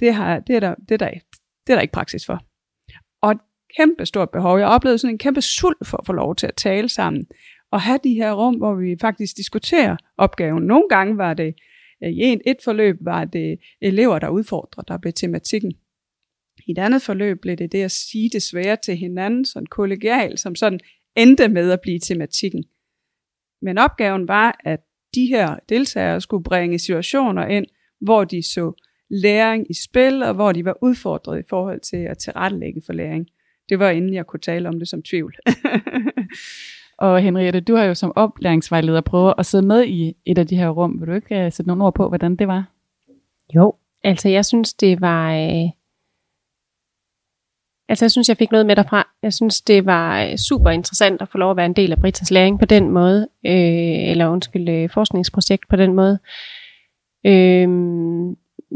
det, 0.00 0.14
har, 0.14 0.40
det, 0.40 0.56
er, 0.56 0.60
der, 0.60 0.74
det, 0.74 0.90
er, 0.90 0.96
der, 0.96 1.10
det 1.66 1.72
er 1.72 1.74
der 1.74 1.80
ikke 1.80 1.92
praksis 1.92 2.26
for. 2.26 2.40
Og 3.22 3.32
et 3.32 3.38
kæmpe 3.76 4.06
stort 4.06 4.30
behov. 4.30 4.58
Jeg 4.58 4.66
oplevede 4.66 4.98
sådan 4.98 5.14
en 5.14 5.18
kæmpe 5.18 5.40
sult 5.40 5.86
for 5.86 5.96
at 5.96 6.06
få 6.06 6.12
lov 6.12 6.36
til 6.36 6.46
at 6.46 6.56
tale 6.56 6.88
sammen. 6.88 7.26
Og 7.70 7.80
have 7.80 7.98
de 8.04 8.14
her 8.14 8.32
rum, 8.32 8.54
hvor 8.54 8.74
vi 8.74 8.96
faktisk 9.00 9.36
diskuterer 9.36 9.96
opgaven. 10.16 10.62
Nogle 10.62 10.88
gange 10.88 11.16
var 11.16 11.34
det, 11.34 11.54
øh, 12.04 12.10
i 12.10 12.32
et, 12.32 12.40
et 12.46 12.56
forløb 12.64 12.96
var 13.00 13.24
det 13.24 13.58
elever, 13.80 14.18
der 14.18 14.28
udfordrer, 14.28 14.82
der 14.82 14.98
blev 14.98 15.12
tematikken. 15.12 15.72
I 16.66 16.70
et 16.70 16.78
andet 16.78 17.02
forløb 17.02 17.40
blev 17.40 17.56
det 17.56 17.72
det 17.72 17.82
at 17.82 17.90
sige 17.90 18.30
det 18.32 18.42
svære 18.42 18.76
til 18.76 18.96
hinanden, 18.96 19.44
sådan 19.44 19.66
kollegial, 19.66 20.38
som 20.38 20.54
sådan 20.54 20.80
endte 21.16 21.48
med 21.48 21.70
at 21.70 21.80
blive 21.80 21.98
tematikken. 21.98 22.64
Men 23.62 23.78
opgaven 23.78 24.28
var, 24.28 24.60
at 24.64 24.80
de 25.14 25.26
her 25.26 25.56
deltagere 25.68 26.20
skulle 26.20 26.44
bringe 26.44 26.78
situationer 26.78 27.46
ind, 27.46 27.66
hvor 28.00 28.24
de 28.24 28.42
så 28.42 28.72
læring 29.10 29.70
i 29.70 29.74
spil, 29.74 30.22
og 30.22 30.34
hvor 30.34 30.52
de 30.52 30.64
var 30.64 30.74
udfordret 30.82 31.38
i 31.38 31.42
forhold 31.48 31.80
til 31.80 31.96
at 31.96 32.18
tilrettelægge 32.18 32.82
for 32.86 32.92
læring. 32.92 33.26
Det 33.68 33.78
var 33.78 33.90
inden 33.90 34.14
jeg 34.14 34.26
kunne 34.26 34.40
tale 34.40 34.68
om 34.68 34.78
det 34.78 34.88
som 34.88 35.02
tvivl. 35.02 35.34
og 36.98 37.20
Henriette, 37.20 37.60
du 37.60 37.74
har 37.74 37.84
jo 37.84 37.94
som 37.94 38.12
oplæringsvejleder 38.16 39.00
prøvet 39.00 39.34
at 39.38 39.46
sidde 39.46 39.66
med 39.66 39.86
i 39.86 40.14
et 40.26 40.38
af 40.38 40.46
de 40.46 40.56
her 40.56 40.68
rum. 40.68 41.00
Vil 41.00 41.08
du 41.08 41.12
ikke 41.12 41.46
uh, 41.46 41.52
sætte 41.52 41.68
nogle 41.68 41.84
ord 41.84 41.94
på, 41.94 42.08
hvordan 42.08 42.36
det 42.36 42.48
var? 42.48 42.72
Jo, 43.54 43.74
altså 44.04 44.28
jeg 44.28 44.44
synes, 44.44 44.74
det 44.74 45.00
var... 45.00 45.34
Øh 45.34 45.77
Altså 47.88 48.04
jeg 48.04 48.10
synes, 48.10 48.28
jeg 48.28 48.36
fik 48.36 48.50
noget 48.50 48.66
med 48.66 48.76
derfra. 48.76 49.08
Jeg 49.22 49.32
synes, 49.32 49.60
det 49.60 49.86
var 49.86 50.22
øh, 50.22 50.36
super 50.36 50.70
interessant 50.70 51.22
at 51.22 51.28
få 51.28 51.38
lov 51.38 51.50
at 51.50 51.56
være 51.56 51.66
en 51.66 51.76
del 51.76 51.92
af 51.92 51.98
Britas 51.98 52.30
læring 52.30 52.58
på 52.58 52.64
den 52.64 52.90
måde, 52.90 53.28
øh, 53.46 54.10
eller 54.10 54.28
undskyld, 54.28 54.68
øh, 54.68 54.90
forskningsprojekt 54.90 55.68
på 55.68 55.76
den 55.76 55.94
måde. 55.94 56.18
Øh, 57.26 57.68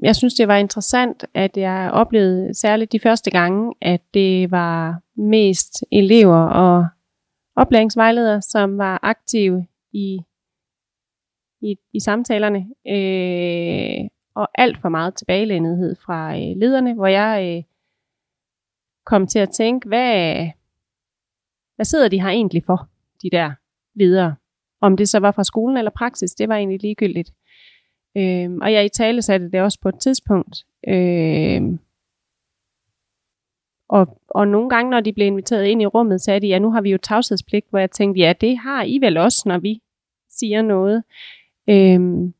jeg 0.03 0.16
synes, 0.16 0.35
det 0.35 0.48
var 0.48 0.57
interessant, 0.57 1.25
at 1.35 1.57
jeg 1.57 1.90
oplevede 1.92 2.55
særligt 2.55 2.92
de 2.92 3.01
første 3.01 3.31
gange, 3.31 3.75
at 3.81 4.01
det 4.14 4.51
var 4.51 5.01
mest 5.16 5.85
elever 5.92 6.42
og 6.44 6.87
oplæringsvejledere, 7.57 8.42
som 8.42 8.79
var 8.79 8.98
aktive 9.03 9.66
i, 9.92 10.18
i, 11.62 11.77
i 11.92 12.01
samtalerne, 12.01 12.66
øh, 12.88 14.09
og 14.35 14.48
alt 14.55 14.79
for 14.81 14.88
meget 14.88 15.14
tilbagelændighed 15.14 15.96
fra 16.07 16.35
øh, 16.35 16.57
lederne, 16.57 16.94
hvor 16.94 17.07
jeg... 17.07 17.57
Øh, 17.57 17.71
komme 19.04 19.26
til 19.26 19.38
at 19.38 19.50
tænke, 19.50 19.88
hvad, 19.88 20.46
hvad 21.76 21.84
sidder 21.84 22.08
de 22.08 22.22
her 22.22 22.28
egentlig 22.28 22.64
for, 22.64 22.88
de 23.22 23.30
der 23.30 23.52
videre? 23.94 24.34
Om 24.80 24.96
det 24.96 25.08
så 25.08 25.18
var 25.18 25.30
fra 25.30 25.44
skolen 25.44 25.76
eller 25.76 25.90
praksis, 25.90 26.34
det 26.34 26.48
var 26.48 26.56
egentlig 26.56 26.82
ligegyldigt. 26.82 27.32
Øhm, 28.16 28.60
og 28.60 28.72
jeg 28.72 28.84
i 28.84 28.88
tale 28.88 29.22
satte 29.22 29.50
det 29.50 29.60
også 29.60 29.78
på 29.80 29.88
et 29.88 30.00
tidspunkt. 30.00 30.66
Øhm, 30.88 31.78
og, 33.88 34.20
og 34.28 34.48
nogle 34.48 34.70
gange, 34.70 34.90
når 34.90 35.00
de 35.00 35.12
blev 35.12 35.26
inviteret 35.26 35.64
ind 35.64 35.82
i 35.82 35.86
rummet, 35.86 36.20
sagde 36.20 36.40
de, 36.40 36.46
ja, 36.46 36.58
nu 36.58 36.70
har 36.70 36.80
vi 36.80 36.90
jo 36.90 36.98
tavshedspligt, 36.98 37.66
hvor 37.70 37.78
jeg 37.78 37.90
tænkte, 37.90 38.20
ja, 38.20 38.32
det 38.40 38.58
har 38.58 38.82
I 38.82 38.98
vel 38.98 39.16
også, 39.16 39.42
når 39.46 39.58
vi 39.58 39.82
siger 40.30 40.62
noget. 40.62 41.04
Øhm, 41.68 42.34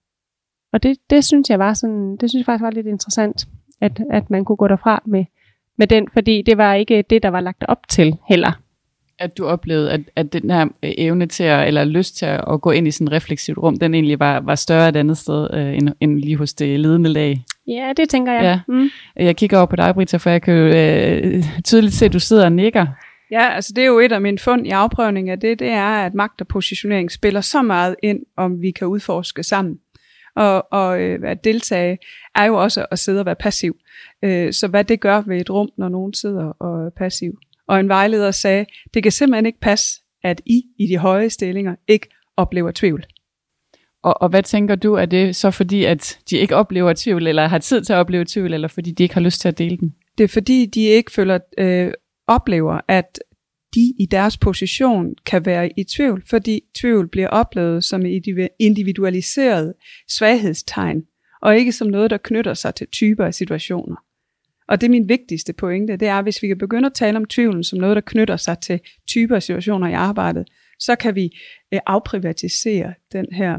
og 0.73 0.83
det, 0.83 0.99
det 1.11 1.25
synes 1.25 1.51
jeg 1.51 1.59
var 1.59 1.75
sådan, 1.75 2.17
det 2.17 2.31
synes 2.31 2.41
jeg 2.41 2.47
faktisk 2.47 2.63
var 2.63 2.71
lidt 2.71 2.87
interessant, 2.87 3.49
at, 3.81 4.03
at 4.11 4.31
man 4.31 4.45
kunne 4.45 4.57
gå 4.57 4.69
derfra 4.69 5.03
med, 5.07 5.25
med 5.83 5.87
den, 5.87 6.09
fordi 6.13 6.43
det 6.43 6.59
var 6.59 6.75
ikke 6.75 7.05
det, 7.11 7.23
der 7.23 7.29
var 7.29 7.41
lagt 7.41 7.65
op 7.69 7.89
til 7.89 8.17
heller. 8.29 8.53
At 9.19 9.39
du 9.39 9.47
oplevede, 9.47 9.91
at, 9.93 10.01
at 10.17 10.33
den 10.33 10.51
her 10.51 10.65
øh, 10.83 10.93
evne 10.99 11.27
til 11.27 11.45
at, 11.45 11.67
eller 11.69 11.85
lyst 11.85 12.17
til 12.17 12.27
at, 12.27 12.45
at 12.53 12.61
gå 12.61 12.71
ind 12.71 12.89
i 12.89 12.91
sådan 12.91 13.07
et 13.07 13.13
refleksivt 13.13 13.59
rum, 13.59 13.77
den 13.79 13.95
egentlig 13.95 14.21
var, 14.21 14.41
var 14.41 14.55
større 14.55 14.89
et 14.89 14.97
andet 14.97 15.19
sted, 15.19 15.49
øh, 15.55 15.75
end, 15.75 15.89
end 16.01 16.19
lige 16.19 16.37
hos 16.37 16.55
det 16.55 16.81
ledende 16.81 17.11
lag. 17.11 17.45
Ja, 17.67 17.93
det 17.97 18.09
tænker 18.09 18.33
jeg. 18.33 18.43
Ja. 18.43 18.61
Mm. 18.69 18.89
Jeg 19.17 19.37
kigger 19.37 19.57
over 19.57 19.67
på 19.67 19.77
dig, 19.77 19.95
Britta, 19.95 20.17
for 20.17 20.31
jeg 20.31 20.43
kan 20.43 20.55
jo 20.55 20.67
øh, 20.67 21.45
tydeligt 21.65 21.95
se, 21.95 22.05
at 22.05 22.13
du 22.13 22.19
sidder 22.19 22.45
og 22.45 22.53
nikker. 22.53 22.87
Ja, 23.31 23.55
altså 23.55 23.73
det 23.77 23.83
er 23.83 23.87
jo 23.87 23.99
et 23.99 24.13
af 24.13 24.21
mine 24.21 24.39
fund 24.39 24.67
i 24.67 24.71
afprøvning 24.71 25.31
af 25.31 25.41
det, 25.41 25.59
det 25.59 25.69
er, 25.69 26.07
at 26.07 26.15
magt 26.15 26.41
og 26.41 26.47
positionering 26.47 27.11
spiller 27.11 27.41
så 27.41 27.63
meget 27.63 27.97
ind, 28.03 28.21
om 28.37 28.63
vi 28.63 28.71
kan 28.71 28.87
udforske 28.87 29.43
sammen. 29.43 29.79
Og, 30.37 30.73
og 30.73 31.01
øh, 31.01 31.21
at 31.25 31.45
deltage 31.45 31.99
er 32.35 32.45
jo 32.45 32.63
også 32.63 32.87
at 32.91 32.99
sidde 32.99 33.21
og 33.21 33.27
være 33.27 33.37
passiv. 33.37 33.77
Øh, 34.23 34.53
så 34.53 34.69
hvad 34.69 34.85
det 34.85 35.01
gør 35.01 35.23
ved 35.27 35.41
et 35.41 35.51
rum, 35.51 35.69
når 35.79 35.89
nogen 35.89 36.15
sidder 36.15 36.45
og 36.45 36.87
er 36.87 36.91
passiv. 36.91 37.39
Og 37.69 37.81
en 37.81 37.89
vejleder 37.89 38.31
sagde, 38.31 38.67
det 38.95 39.03
kan 39.03 39.13
simpelthen 39.13 39.47
ikke 39.47 39.61
passe, 39.61 40.01
at 40.25 40.41
I 40.47 40.63
i 40.79 40.87
de 40.87 40.99
høje 40.99 41.31
stillinger 41.31 41.75
ikke 41.89 42.09
oplever 42.37 42.71
tvivl. 42.75 43.05
Og, 44.03 44.23
og 44.23 44.29
hvad 44.29 44.43
tænker 44.43 44.75
du, 44.75 44.95
er 44.95 45.07
det 45.07 45.37
så 45.37 45.51
fordi, 45.51 45.85
at 45.85 46.19
de 46.31 46.37
ikke 46.37 46.57
oplever 46.57 46.93
tvivl, 46.97 47.27
eller 47.27 47.47
har 47.47 47.59
tid 47.59 47.85
til 47.85 47.93
at 47.93 47.97
opleve 47.97 48.25
tvivl, 48.29 48.55
eller 48.55 48.69
fordi 48.69 48.91
de 48.91 49.03
ikke 49.03 49.15
har 49.15 49.21
lyst 49.21 49.41
til 49.41 49.49
at 49.49 49.59
dele 49.59 49.77
den? 49.77 49.95
Det 50.19 50.25
er 50.25 50.29
fordi, 50.29 50.67
de 50.67 50.81
ikke 50.81 51.13
føler, 51.13 51.39
øh, 51.59 51.93
oplever, 52.27 52.81
at 52.89 53.19
de 53.75 53.95
i 53.99 54.07
deres 54.11 54.37
position 54.37 55.15
kan 55.27 55.47
være 55.47 55.71
i 55.81 55.85
tvivl, 55.85 56.23
fordi 56.27 56.61
tvivl 56.75 57.09
bliver 57.09 57.29
oplevet 57.29 57.85
som 57.85 58.07
et 58.07 58.49
individualiseret 58.59 59.75
svaghedstegn, 60.09 61.03
og 61.43 61.57
ikke 61.57 61.73
som 61.73 61.89
noget, 61.89 62.11
der 62.11 62.17
knytter 62.17 62.55
sig 62.55 62.75
til 62.75 62.87
typer 62.87 63.25
af 63.25 63.35
situationer. 63.35 63.97
Og 64.69 64.81
det 64.81 64.87
er 64.87 64.91
min 64.91 65.09
vigtigste 65.09 65.53
pointe, 65.53 65.97
det 65.97 66.09
er, 66.09 66.23
hvis 66.23 66.43
vi 66.43 66.49
kan 66.49 66.59
begynde 66.59 66.87
at 66.87 66.95
tale 66.95 67.17
om 67.17 67.25
tvivlen 67.25 67.65
som 67.65 67.79
noget, 67.79 67.95
der 67.95 68.03
knytter 68.07 68.37
sig 68.37 68.59
til 68.59 68.81
typer 69.09 69.37
af 69.37 69.43
situationer 69.43 69.89
i 69.89 69.93
arbejdet, 69.93 70.49
så 70.79 70.97
kan 70.97 71.15
vi 71.15 71.39
øh, 71.75 71.81
afprivatisere 71.87 72.95
den 73.13 73.27
her 73.33 73.59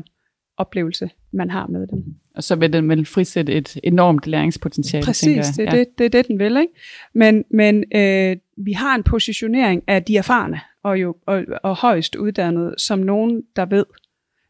oplevelse, 0.57 1.09
man 1.33 1.49
har 1.49 1.67
med 1.67 1.87
dem. 1.87 2.03
Og 2.35 2.43
så 2.43 2.55
vil 2.55 2.73
den 2.73 2.89
vel 2.89 3.05
frisætte 3.05 3.53
et 3.53 3.77
enormt 3.83 4.27
læringspotentiale, 4.27 5.05
Præcis, 5.05 5.23
tænker 5.23 5.43
jeg. 5.43 5.53
det, 5.57 5.67
er 5.67 5.77
ja. 5.77 5.79
det, 5.79 5.97
det 5.97 6.05
er 6.05 6.09
det, 6.09 6.27
den 6.27 6.39
vil. 6.39 6.57
Ikke? 6.57 6.73
Men, 7.13 7.43
men 7.51 7.83
øh, 7.95 8.37
vi 8.57 8.71
har 8.71 8.95
en 8.95 9.03
positionering 9.03 9.83
af 9.87 10.03
de 10.03 10.17
erfarne 10.17 10.61
og, 10.83 11.01
jo, 11.01 11.15
og, 11.25 11.45
og 11.63 11.75
højst 11.75 12.15
uddannede 12.15 12.75
som 12.77 12.99
nogen, 12.99 13.43
der 13.55 13.65
ved. 13.65 13.85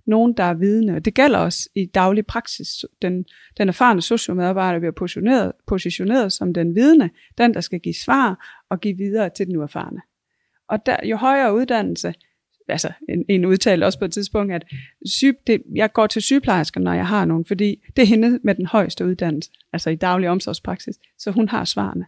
Nogen, 0.05 0.33
der 0.33 0.43
er 0.43 0.53
vidne. 0.53 0.95
Og 0.95 1.05
det 1.05 1.13
gælder 1.13 1.39
også 1.39 1.69
i 1.75 1.85
daglig 1.85 2.25
praksis. 2.25 2.85
Den, 3.01 3.25
den 3.57 3.67
erfarne 3.67 4.01
sociomedarbejder 4.01 4.79
bliver 4.79 4.91
positioneret, 4.91 5.51
positioneret 5.67 6.33
som 6.33 6.53
den 6.53 6.75
vidne, 6.75 7.09
den, 7.37 7.53
der 7.53 7.61
skal 7.61 7.79
give 7.79 7.95
svar 7.95 8.63
og 8.69 8.79
give 8.79 8.97
videre 8.97 9.29
til 9.29 9.47
den 9.47 9.55
uerfarne. 9.55 10.01
Og 10.67 10.85
der, 10.85 10.97
jo 11.03 11.17
højere 11.17 11.55
uddannelse, 11.55 12.13
altså 12.67 12.91
en, 13.09 13.25
en 13.29 13.45
udtalte 13.45 13.85
også 13.85 13.99
på 13.99 14.05
et 14.05 14.13
tidspunkt, 14.13 14.53
at 14.53 14.65
syg, 15.05 15.37
det, 15.47 15.63
jeg 15.75 15.93
går 15.93 16.07
til 16.07 16.21
sygeplejersker, 16.21 16.79
når 16.79 16.93
jeg 16.93 17.07
har 17.07 17.25
nogen, 17.25 17.45
fordi 17.45 17.83
det 17.95 18.01
er 18.01 18.05
hende 18.05 18.39
med 18.43 18.55
den 18.55 18.65
højeste 18.65 19.05
uddannelse, 19.05 19.51
altså 19.73 19.89
i 19.89 19.95
daglig 19.95 20.29
omsorgspraksis, 20.29 20.95
så 21.17 21.31
hun 21.31 21.49
har 21.49 21.65
svarene. 21.65 22.05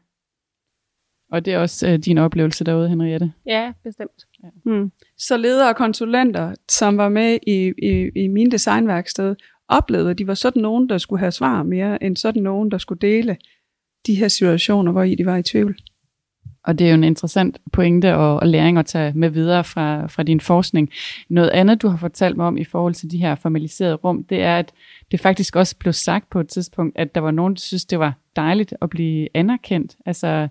Og 1.35 1.45
det 1.45 1.53
er 1.53 1.59
også 1.59 1.87
øh, 1.87 1.99
din 1.99 2.17
oplevelse 2.17 2.63
derude, 2.63 2.89
Henriette? 2.89 3.31
Ja, 3.45 3.71
bestemt. 3.83 4.25
Ja. 4.43 4.47
Mm. 4.65 4.91
Så 5.17 5.37
ledere 5.37 5.69
og 5.69 5.75
konsulenter, 5.75 6.53
som 6.69 6.97
var 6.97 7.09
med 7.09 7.39
i, 7.47 7.73
i, 7.77 8.09
i 8.23 8.27
min 8.27 8.51
designværksted, 8.51 9.35
oplevede, 9.67 10.09
at 10.09 10.17
de 10.17 10.27
var 10.27 10.33
sådan 10.33 10.61
nogen, 10.61 10.89
der 10.89 10.97
skulle 10.97 11.19
have 11.19 11.31
svar 11.31 11.63
mere, 11.63 12.03
end 12.03 12.17
sådan 12.17 12.43
nogen, 12.43 12.71
der 12.71 12.77
skulle 12.77 12.99
dele 12.99 13.37
de 14.07 14.15
her 14.15 14.27
situationer, 14.27 14.91
hvor 14.91 15.03
I 15.03 15.15
de 15.15 15.25
var 15.25 15.37
i 15.37 15.43
tvivl. 15.43 15.77
Og 16.63 16.79
det 16.79 16.85
er 16.85 16.91
jo 16.91 16.95
en 16.95 17.03
interessant 17.03 17.57
pointe 17.73 18.15
og, 18.15 18.39
og 18.39 18.47
læring 18.47 18.77
at 18.77 18.85
tage 18.85 19.13
med 19.15 19.29
videre 19.29 19.63
fra, 19.63 20.07
fra 20.07 20.23
din 20.23 20.39
forskning. 20.39 20.89
Noget 21.29 21.49
andet, 21.49 21.81
du 21.81 21.87
har 21.87 21.97
fortalt 21.97 22.37
mig 22.37 22.45
om 22.45 22.57
i 22.57 22.63
forhold 22.63 22.93
til 22.93 23.11
de 23.11 23.17
her 23.17 23.35
formaliserede 23.35 23.95
rum, 23.95 24.23
det 24.23 24.41
er, 24.41 24.57
at 24.57 24.71
det 25.11 25.19
faktisk 25.19 25.55
også 25.55 25.75
blev 25.77 25.93
sagt 25.93 26.29
på 26.29 26.39
et 26.39 26.47
tidspunkt, 26.47 26.97
at 26.97 27.15
der 27.15 27.21
var 27.21 27.31
nogen, 27.31 27.53
der 27.53 27.59
synes, 27.59 27.85
det 27.85 27.99
var 27.99 28.13
dejligt 28.35 28.73
at 28.81 28.89
blive 28.89 29.27
anerkendt. 29.33 29.95
Altså, 30.05 30.47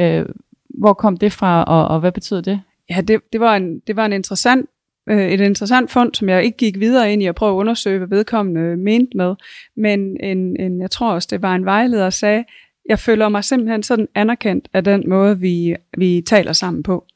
øh, 0.00 0.26
hvor 0.68 0.92
kom 0.92 1.16
det 1.16 1.32
fra, 1.32 1.64
og, 1.64 1.88
og 1.88 2.00
hvad 2.00 2.12
betød 2.12 2.42
det? 2.42 2.60
Ja, 2.90 3.00
det, 3.00 3.20
det, 3.32 3.40
var, 3.40 3.56
en, 3.56 3.78
det 3.78 3.96
var 3.96 4.06
en 4.06 4.12
interessant 4.12 4.68
øh, 5.08 5.28
et 5.28 5.40
interessant 5.40 5.90
fund, 5.90 6.14
som 6.14 6.28
jeg 6.28 6.44
ikke 6.44 6.56
gik 6.56 6.80
videre 6.80 7.12
ind 7.12 7.22
i 7.22 7.26
at 7.26 7.34
prøve 7.34 7.52
at 7.52 7.56
undersøge, 7.56 7.98
hvad 7.98 8.08
vedkommende 8.08 8.76
mente 8.76 9.16
med. 9.16 9.34
Men 9.76 10.16
en, 10.20 10.60
en, 10.60 10.80
jeg 10.80 10.90
tror 10.90 11.12
også, 11.12 11.28
det 11.30 11.42
var 11.42 11.54
en 11.54 11.64
vejleder, 11.64 12.02
der 12.02 12.10
sagde, 12.10 12.44
jeg 12.88 12.98
føler 12.98 13.28
mig 13.28 13.44
simpelthen 13.44 13.82
sådan 13.82 14.08
anerkendt 14.14 14.68
af 14.72 14.84
den 14.84 15.08
måde, 15.08 15.40
vi, 15.40 15.76
vi 15.98 16.22
taler 16.26 16.52
sammen 16.52 16.82
på. 16.82 17.06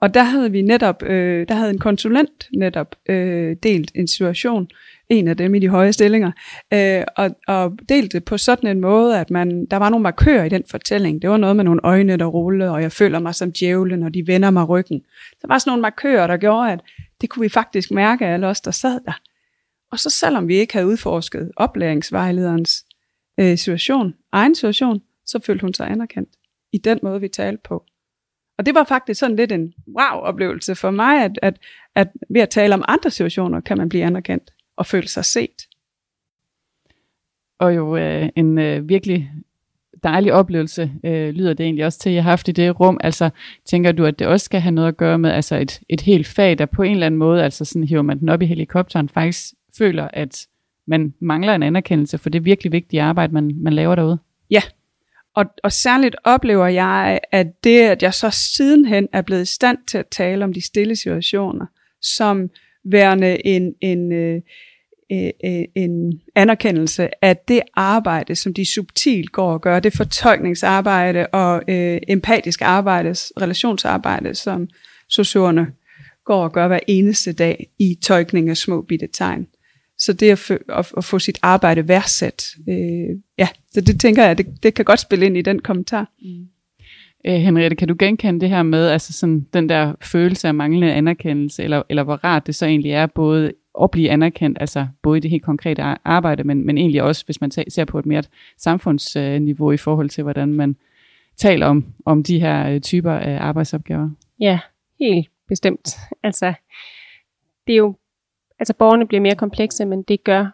Og 0.00 0.14
der 0.14 0.22
havde 0.22 0.52
vi 0.52 0.62
netop, 0.62 1.02
øh, 1.02 1.48
der 1.48 1.54
havde 1.54 1.70
en 1.70 1.78
konsulent 1.78 2.48
netop 2.56 2.96
øh, 3.08 3.56
delt 3.62 3.92
en 3.94 4.08
situation, 4.08 4.68
en 5.08 5.28
af 5.28 5.36
dem 5.36 5.54
i 5.54 5.58
de 5.58 5.68
høje 5.68 5.92
stillinger, 5.92 6.32
øh, 6.72 7.02
og, 7.16 7.30
og 7.48 7.78
delt 7.88 8.12
det 8.12 8.24
på 8.24 8.38
sådan 8.38 8.70
en 8.70 8.80
måde, 8.80 9.20
at 9.20 9.30
man, 9.30 9.66
der 9.66 9.76
var 9.76 9.88
nogle 9.88 10.02
markører 10.02 10.44
i 10.44 10.48
den 10.48 10.62
fortælling. 10.70 11.22
Det 11.22 11.30
var 11.30 11.36
noget 11.36 11.56
med 11.56 11.64
nogle 11.64 11.80
øjne, 11.84 12.16
der 12.16 12.24
rullede, 12.24 12.70
og 12.70 12.82
jeg 12.82 12.92
føler 12.92 13.18
mig 13.18 13.34
som 13.34 13.52
djævlen, 13.52 14.02
og 14.02 14.14
de 14.14 14.26
vender 14.26 14.50
mig 14.50 14.68
ryggen. 14.68 15.00
Der 15.42 15.48
var 15.48 15.58
sådan 15.58 15.70
nogle 15.70 15.82
markører, 15.82 16.26
der 16.26 16.36
gjorde, 16.36 16.72
at 16.72 16.80
det 17.20 17.30
kunne 17.30 17.42
vi 17.42 17.48
faktisk 17.48 17.90
mærke, 17.90 18.26
alle 18.26 18.46
os, 18.46 18.60
der 18.60 18.70
sad 18.70 19.00
der. 19.06 19.20
Og 19.92 19.98
så 19.98 20.10
selvom 20.10 20.48
vi 20.48 20.56
ikke 20.56 20.72
havde 20.72 20.86
udforsket 20.86 21.50
oplæringsvejlederens 21.56 22.84
øh, 23.40 23.58
situation, 23.58 24.14
egen 24.32 24.54
situation, 24.54 25.00
så 25.26 25.40
følte 25.46 25.62
hun 25.62 25.74
sig 25.74 25.90
anerkendt 25.90 26.30
i 26.72 26.78
den 26.78 26.98
måde, 27.02 27.20
vi 27.20 27.28
talte 27.28 27.62
på. 27.64 27.84
Og 28.58 28.66
det 28.66 28.74
var 28.74 28.84
faktisk 28.84 29.20
sådan 29.20 29.36
lidt 29.36 29.52
en 29.52 29.74
wow-oplevelse 29.96 30.74
for 30.74 30.90
mig, 30.90 31.24
at, 31.24 31.38
at, 31.42 31.58
at 31.94 32.08
ved 32.28 32.40
at 32.40 32.50
tale 32.50 32.74
om 32.74 32.84
andre 32.88 33.10
situationer, 33.10 33.60
kan 33.60 33.78
man 33.78 33.88
blive 33.88 34.04
anerkendt 34.04 34.50
og 34.76 34.86
føle 34.86 35.08
sig 35.08 35.24
set. 35.24 35.68
Og 37.58 37.76
jo 37.76 37.96
øh, 37.96 38.28
en 38.36 38.58
øh, 38.58 38.88
virkelig 38.88 39.30
dejlig 40.02 40.32
oplevelse, 40.32 40.92
øh, 41.04 41.34
lyder 41.34 41.54
det 41.54 41.64
egentlig 41.64 41.84
også 41.84 41.98
til, 41.98 42.10
at 42.10 42.14
jeg 42.14 42.22
har 42.22 42.30
haft 42.30 42.48
i 42.48 42.52
det 42.52 42.80
rum. 42.80 42.98
Altså, 43.00 43.30
tænker 43.64 43.92
du, 43.92 44.04
at 44.04 44.18
det 44.18 44.26
også 44.26 44.44
skal 44.44 44.60
have 44.60 44.72
noget 44.72 44.88
at 44.88 44.96
gøre 44.96 45.18
med 45.18 45.30
altså 45.30 45.56
et, 45.56 45.80
et 45.88 46.00
helt 46.00 46.26
fag, 46.26 46.58
der 46.58 46.66
på 46.66 46.82
en 46.82 46.92
eller 46.92 47.06
anden 47.06 47.18
måde, 47.18 47.44
altså 47.44 47.64
sådan 47.64 47.84
hiver 47.84 48.02
man 48.02 48.20
den 48.20 48.28
op 48.28 48.42
i 48.42 48.46
helikopteren, 48.46 49.08
faktisk 49.08 49.54
føler, 49.78 50.08
at 50.12 50.46
man 50.86 51.14
mangler 51.20 51.54
en 51.54 51.62
anerkendelse 51.62 52.18
for 52.18 52.30
det 52.30 52.44
virkelig 52.44 52.72
vigtige 52.72 53.02
arbejde, 53.02 53.34
man, 53.34 53.50
man 53.56 53.72
laver 53.72 53.94
derude? 53.94 54.18
Ja, 54.50 54.62
og, 55.36 55.44
og 55.62 55.72
særligt 55.72 56.16
oplever 56.24 56.66
jeg, 56.66 57.20
at 57.32 57.64
det, 57.64 57.80
at 57.80 58.02
jeg 58.02 58.14
så 58.14 58.30
sidenhen 58.30 59.08
er 59.12 59.22
blevet 59.22 59.42
i 59.42 59.52
stand 59.52 59.78
til 59.88 59.98
at 59.98 60.06
tale 60.06 60.44
om 60.44 60.52
de 60.52 60.66
stille 60.66 60.96
situationer, 60.96 61.66
som 62.02 62.50
værende 62.84 63.46
en, 63.46 63.74
en, 63.80 64.12
øh, 64.12 64.40
øh, 65.12 65.30
øh 65.44 65.64
en 65.74 66.20
anerkendelse 66.34 67.24
af 67.24 67.36
det 67.36 67.62
arbejde, 67.74 68.34
som 68.34 68.54
de 68.54 68.72
subtilt 68.74 69.32
går 69.32 69.52
og 69.52 69.60
gør, 69.60 69.80
det 69.80 69.92
fortolkningsarbejde 69.92 71.26
og 71.26 71.62
øh, 71.68 72.00
empatisk 72.08 72.62
arbejde, 72.62 73.08
relationsarbejde, 73.40 74.34
som 74.34 74.68
sociorerne 75.08 75.66
går 76.24 76.44
og 76.44 76.52
gør 76.52 76.68
hver 76.68 76.80
eneste 76.86 77.32
dag 77.32 77.66
i 77.78 77.98
tolkning 78.02 78.50
af 78.50 78.56
små 78.56 78.82
bitte 78.82 79.08
tegn. 79.12 79.46
Så 79.98 80.12
det 80.12 80.30
at, 80.30 80.50
at, 80.68 80.92
at 80.96 81.04
få 81.04 81.18
sit 81.18 81.38
arbejde 81.42 81.88
værdsat, 81.88 82.54
øh, 82.68 83.18
ja, 83.38 83.48
så 83.70 83.80
det 83.80 84.00
tænker 84.00 84.24
jeg, 84.24 84.38
det, 84.38 84.62
det 84.62 84.74
kan 84.74 84.84
godt 84.84 85.00
spille 85.00 85.26
ind 85.26 85.36
i 85.36 85.42
den 85.42 85.58
kommentar. 85.58 86.10
Mm. 86.22 86.46
Øh, 87.26 87.34
Henriette, 87.34 87.76
kan 87.76 87.88
du 87.88 87.96
genkende 87.98 88.40
det 88.40 88.48
her 88.48 88.62
med, 88.62 88.88
altså 88.88 89.12
sådan 89.12 89.46
den 89.52 89.68
der 89.68 89.94
følelse 90.00 90.48
af 90.48 90.54
manglende 90.54 90.92
anerkendelse, 90.92 91.62
eller, 91.62 91.82
eller 91.88 92.02
hvor 92.02 92.24
rart 92.24 92.46
det 92.46 92.54
så 92.54 92.66
egentlig 92.66 92.92
er 92.92 93.06
både 93.06 93.52
at 93.82 93.90
blive 93.90 94.10
anerkendt, 94.10 94.58
altså 94.60 94.86
både 95.02 95.18
i 95.18 95.20
det 95.20 95.30
helt 95.30 95.42
konkrete 95.42 95.82
arbejde, 96.04 96.44
men, 96.44 96.66
men 96.66 96.78
egentlig 96.78 97.02
også, 97.02 97.24
hvis 97.24 97.40
man 97.40 97.50
ser 97.50 97.84
på 97.84 97.98
et 97.98 98.06
mere 98.06 98.22
samfundsniveau 98.58 99.72
i 99.72 99.76
forhold 99.76 100.08
til, 100.10 100.22
hvordan 100.22 100.48
man 100.54 100.76
taler 101.36 101.66
om, 101.66 101.84
om 102.04 102.22
de 102.22 102.40
her 102.40 102.68
øh, 102.68 102.80
typer 102.80 103.12
af 103.12 103.38
arbejdsopgaver? 103.40 104.10
Ja, 104.40 104.58
helt 105.00 105.28
bestemt. 105.48 105.88
Altså, 106.22 106.54
det 107.66 107.72
er 107.72 107.76
jo, 107.76 107.96
altså 108.58 108.74
borgerne 108.74 109.06
bliver 109.06 109.20
mere 109.20 109.34
komplekse, 109.34 109.84
men 109.84 110.02
det 110.02 110.24
gør 110.24 110.46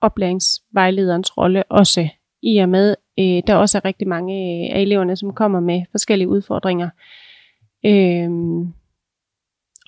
oplæringsvejlederens 0.00 1.36
rolle 1.36 1.64
også, 1.64 2.08
i 2.42 2.58
og 2.58 2.68
med, 2.68 2.96
øh, 3.18 3.42
der 3.46 3.54
også 3.54 3.78
er 3.78 3.84
rigtig 3.84 4.08
mange 4.08 4.34
øh, 4.34 4.76
af 4.76 4.80
eleverne, 4.80 5.16
som 5.16 5.34
kommer 5.34 5.60
med 5.60 5.82
forskellige 5.90 6.28
udfordringer. 6.28 6.90
Øh, 7.86 8.30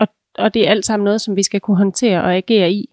og, 0.01 0.09
og 0.39 0.55
det 0.55 0.67
er 0.67 0.71
alt 0.71 0.87
sammen 0.87 1.05
noget, 1.05 1.21
som 1.21 1.37
vi 1.37 1.43
skal 1.43 1.61
kunne 1.61 1.77
håndtere 1.77 2.23
og 2.23 2.37
agere 2.37 2.73
i, 2.73 2.89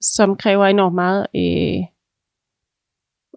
som 0.00 0.36
kræver 0.36 0.66
enormt 0.66 0.94
meget 0.94 1.26
øh, 1.36 1.84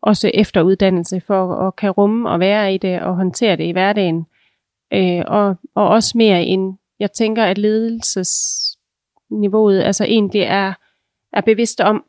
også 0.02 0.32
efteruddannelse 0.34 1.22
for 1.22 1.68
at 1.68 1.76
kan 1.76 1.92
rumme 1.92 2.30
og 2.30 2.40
være 2.40 2.74
i 2.74 2.78
det 2.78 3.02
og 3.02 3.16
håndtere 3.16 3.56
det 3.56 3.64
i 3.64 3.72
hverdagen. 3.72 4.26
Øh, 4.94 5.24
og, 5.28 5.56
og 5.76 5.88
også 5.88 6.18
mere 6.18 6.44
end, 6.44 6.78
jeg 7.00 7.12
tænker, 7.12 7.44
at 7.44 7.58
ledelses 7.58 8.30
niveauet, 9.32 9.82
altså 9.82 10.04
egentlig 10.04 10.42
er, 10.42 10.74
er 11.34 11.42
bevidst 11.42 11.82
om. 11.82 12.06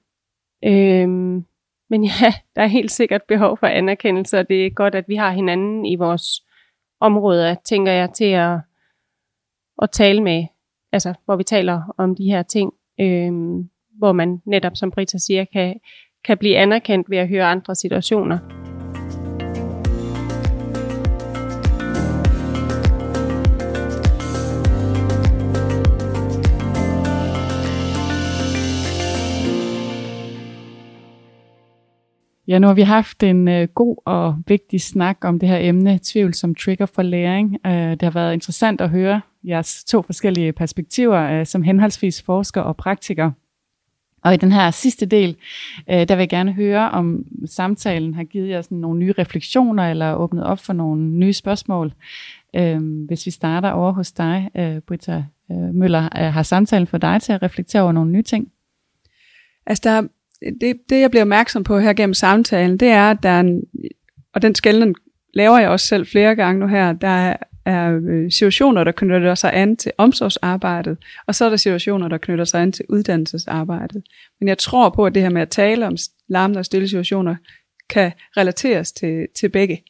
Øhm, 0.65 1.45
men 1.91 2.05
ja, 2.05 2.35
der 2.57 2.63
er 2.63 2.67
helt 2.67 2.91
sikkert 2.91 3.23
behov 3.23 3.57
for 3.59 3.67
anerkendelse, 3.67 4.39
og 4.39 4.49
det 4.49 4.67
er 4.67 4.71
godt, 4.71 4.95
at 4.95 5.09
vi 5.09 5.15
har 5.15 5.31
hinanden 5.31 5.87
i 5.87 5.97
vores 5.97 6.45
områder, 7.01 7.55
tænker 7.55 7.93
jeg, 7.93 8.13
til 8.13 8.25
at, 8.25 8.59
at 9.83 9.91
tale 9.91 10.23
med, 10.23 10.45
altså 10.93 11.15
hvor 11.25 11.37
vi 11.37 11.45
taler 11.45 11.95
om 11.99 12.15
de 12.15 12.25
her 12.25 12.43
ting, 12.43 12.73
øhm, 13.01 13.71
hvor 13.99 14.13
man 14.13 14.43
netop, 14.47 14.77
som 14.77 14.91
Brita 14.91 15.19
siger, 15.19 15.45
kan, 15.53 15.81
kan 16.25 16.39
blive 16.39 16.57
anerkendt 16.57 17.11
ved 17.11 17.19
at 17.19 17.29
høre 17.29 17.45
andre 17.45 17.75
situationer. 17.75 18.60
Ja, 32.51 32.59
nu 32.59 32.67
har 32.67 32.75
vi 32.75 32.83
haft 32.83 33.23
en 33.23 33.49
øh, 33.49 33.69
god 33.69 33.97
og 34.07 34.37
vigtig 34.47 34.81
snak 34.81 35.19
om 35.23 35.39
det 35.39 35.49
her 35.49 35.59
emne, 35.61 36.01
tvivl 36.03 36.35
som 36.35 36.55
trigger 36.55 36.87
for 36.87 37.03
læring. 37.03 37.57
Øh, 37.67 37.73
det 37.73 38.03
har 38.03 38.11
været 38.11 38.33
interessant 38.33 38.81
at 38.81 38.91
høre 38.91 39.21
jeres 39.45 39.85
to 39.85 40.03
forskellige 40.03 40.53
perspektiver 40.53 41.21
øh, 41.21 41.47
som 41.47 41.63
henholdsvis 41.63 42.23
forsker 42.23 42.61
og 42.61 42.77
praktiker. 42.77 43.31
Og 44.25 44.35
i 44.35 44.37
den 44.37 44.53
her 44.53 44.71
sidste 44.71 45.07
del, 45.07 45.37
øh, 45.91 46.09
der 46.09 46.15
vil 46.15 46.23
jeg 46.23 46.29
gerne 46.29 46.53
høre, 46.53 46.91
om 46.91 47.25
samtalen 47.47 48.15
har 48.15 48.25
givet 48.25 48.49
jer 48.49 48.63
sådan 48.63 48.79
nogle 48.79 48.99
nye 48.99 49.15
refleksioner 49.19 49.91
eller 49.91 50.15
åbnet 50.15 50.45
op 50.45 50.59
for 50.59 50.73
nogle 50.73 51.03
nye 51.03 51.33
spørgsmål. 51.33 51.93
Øh, 52.57 53.07
hvis 53.07 53.27
vi 53.27 53.31
starter 53.31 53.71
over 53.71 53.93
hos 53.93 54.13
dig, 54.13 54.51
øh, 54.57 54.81
Britta 54.81 55.25
øh, 55.51 55.75
Møller, 55.75 56.05
øh, 56.05 56.33
har 56.33 56.43
samtalen 56.43 56.87
for 56.87 56.99
dig 56.99 57.23
til 57.23 57.33
at 57.33 57.43
reflektere 57.43 57.83
over 57.83 57.93
nogle 57.93 58.11
nye 58.11 58.23
ting? 58.23 58.53
Altså 59.67 59.83
der 59.85 60.09
det, 60.61 60.76
det, 60.90 61.00
jeg 61.00 61.11
bliver 61.11 61.22
opmærksom 61.22 61.64
på 61.64 61.79
her 61.79 61.92
gennem 61.92 62.14
samtalen, 62.14 62.76
det 62.76 62.88
er, 62.88 63.11
at 63.11 63.18
der 63.22 63.29
er 63.29 63.40
en, 63.40 63.62
og 64.35 64.42
den 64.42 64.55
skælden 64.55 64.94
laver 65.35 65.59
jeg 65.59 65.68
også 65.68 65.87
selv 65.87 66.07
flere 66.07 66.37
gange 66.37 66.61
nu 66.61 66.66
her, 66.66 66.92
der 66.92 67.09
er, 67.09 67.37
er 67.64 68.00
øh, 68.09 68.31
situationer, 68.31 68.85
der 68.85 68.92
knytter 68.92 69.35
sig 69.35 69.55
an 69.55 69.76
til 69.76 69.92
omsorgsarbejdet, 69.98 70.98
og 71.26 71.35
så 71.35 71.44
er 71.44 71.48
der 71.48 71.57
situationer, 71.57 72.09
der 72.09 72.18
knytter 72.18 72.44
sig 72.44 72.62
an 72.62 72.72
til 72.72 72.85
uddannelsesarbejdet. 72.88 74.03
Men 74.40 74.48
jeg 74.48 74.59
tror 74.59 74.90
på, 74.90 75.07
at 75.07 75.14
det 75.14 75.22
her 75.22 75.31
med 75.31 75.42
at 75.42 75.48
tale 75.48 75.87
om 75.87 75.96
larmende 76.29 76.59
og 76.59 76.64
stille 76.64 76.88
situationer, 76.88 77.37
kan 77.90 78.12
relateres 78.37 78.92
til, 78.92 79.26
til 79.35 79.48
begge. 79.48 79.83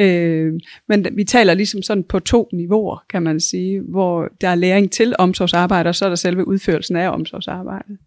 Øh, 0.00 0.52
men 0.88 1.06
vi 1.12 1.24
taler 1.24 1.54
ligesom 1.54 1.82
sådan 1.82 2.04
på 2.04 2.18
to 2.18 2.48
niveauer, 2.52 3.04
kan 3.10 3.22
man 3.22 3.40
sige, 3.40 3.80
hvor 3.80 4.28
der 4.40 4.48
er 4.48 4.54
læring 4.54 4.92
til 4.92 5.14
omsorgsarbejde, 5.18 5.88
og 5.88 5.94
så 5.94 6.04
er 6.04 6.08
der 6.08 6.16
selve 6.16 6.48
udførelsen 6.48 6.96
af 6.96 7.08
omsorgsarbejdet. 7.08 7.98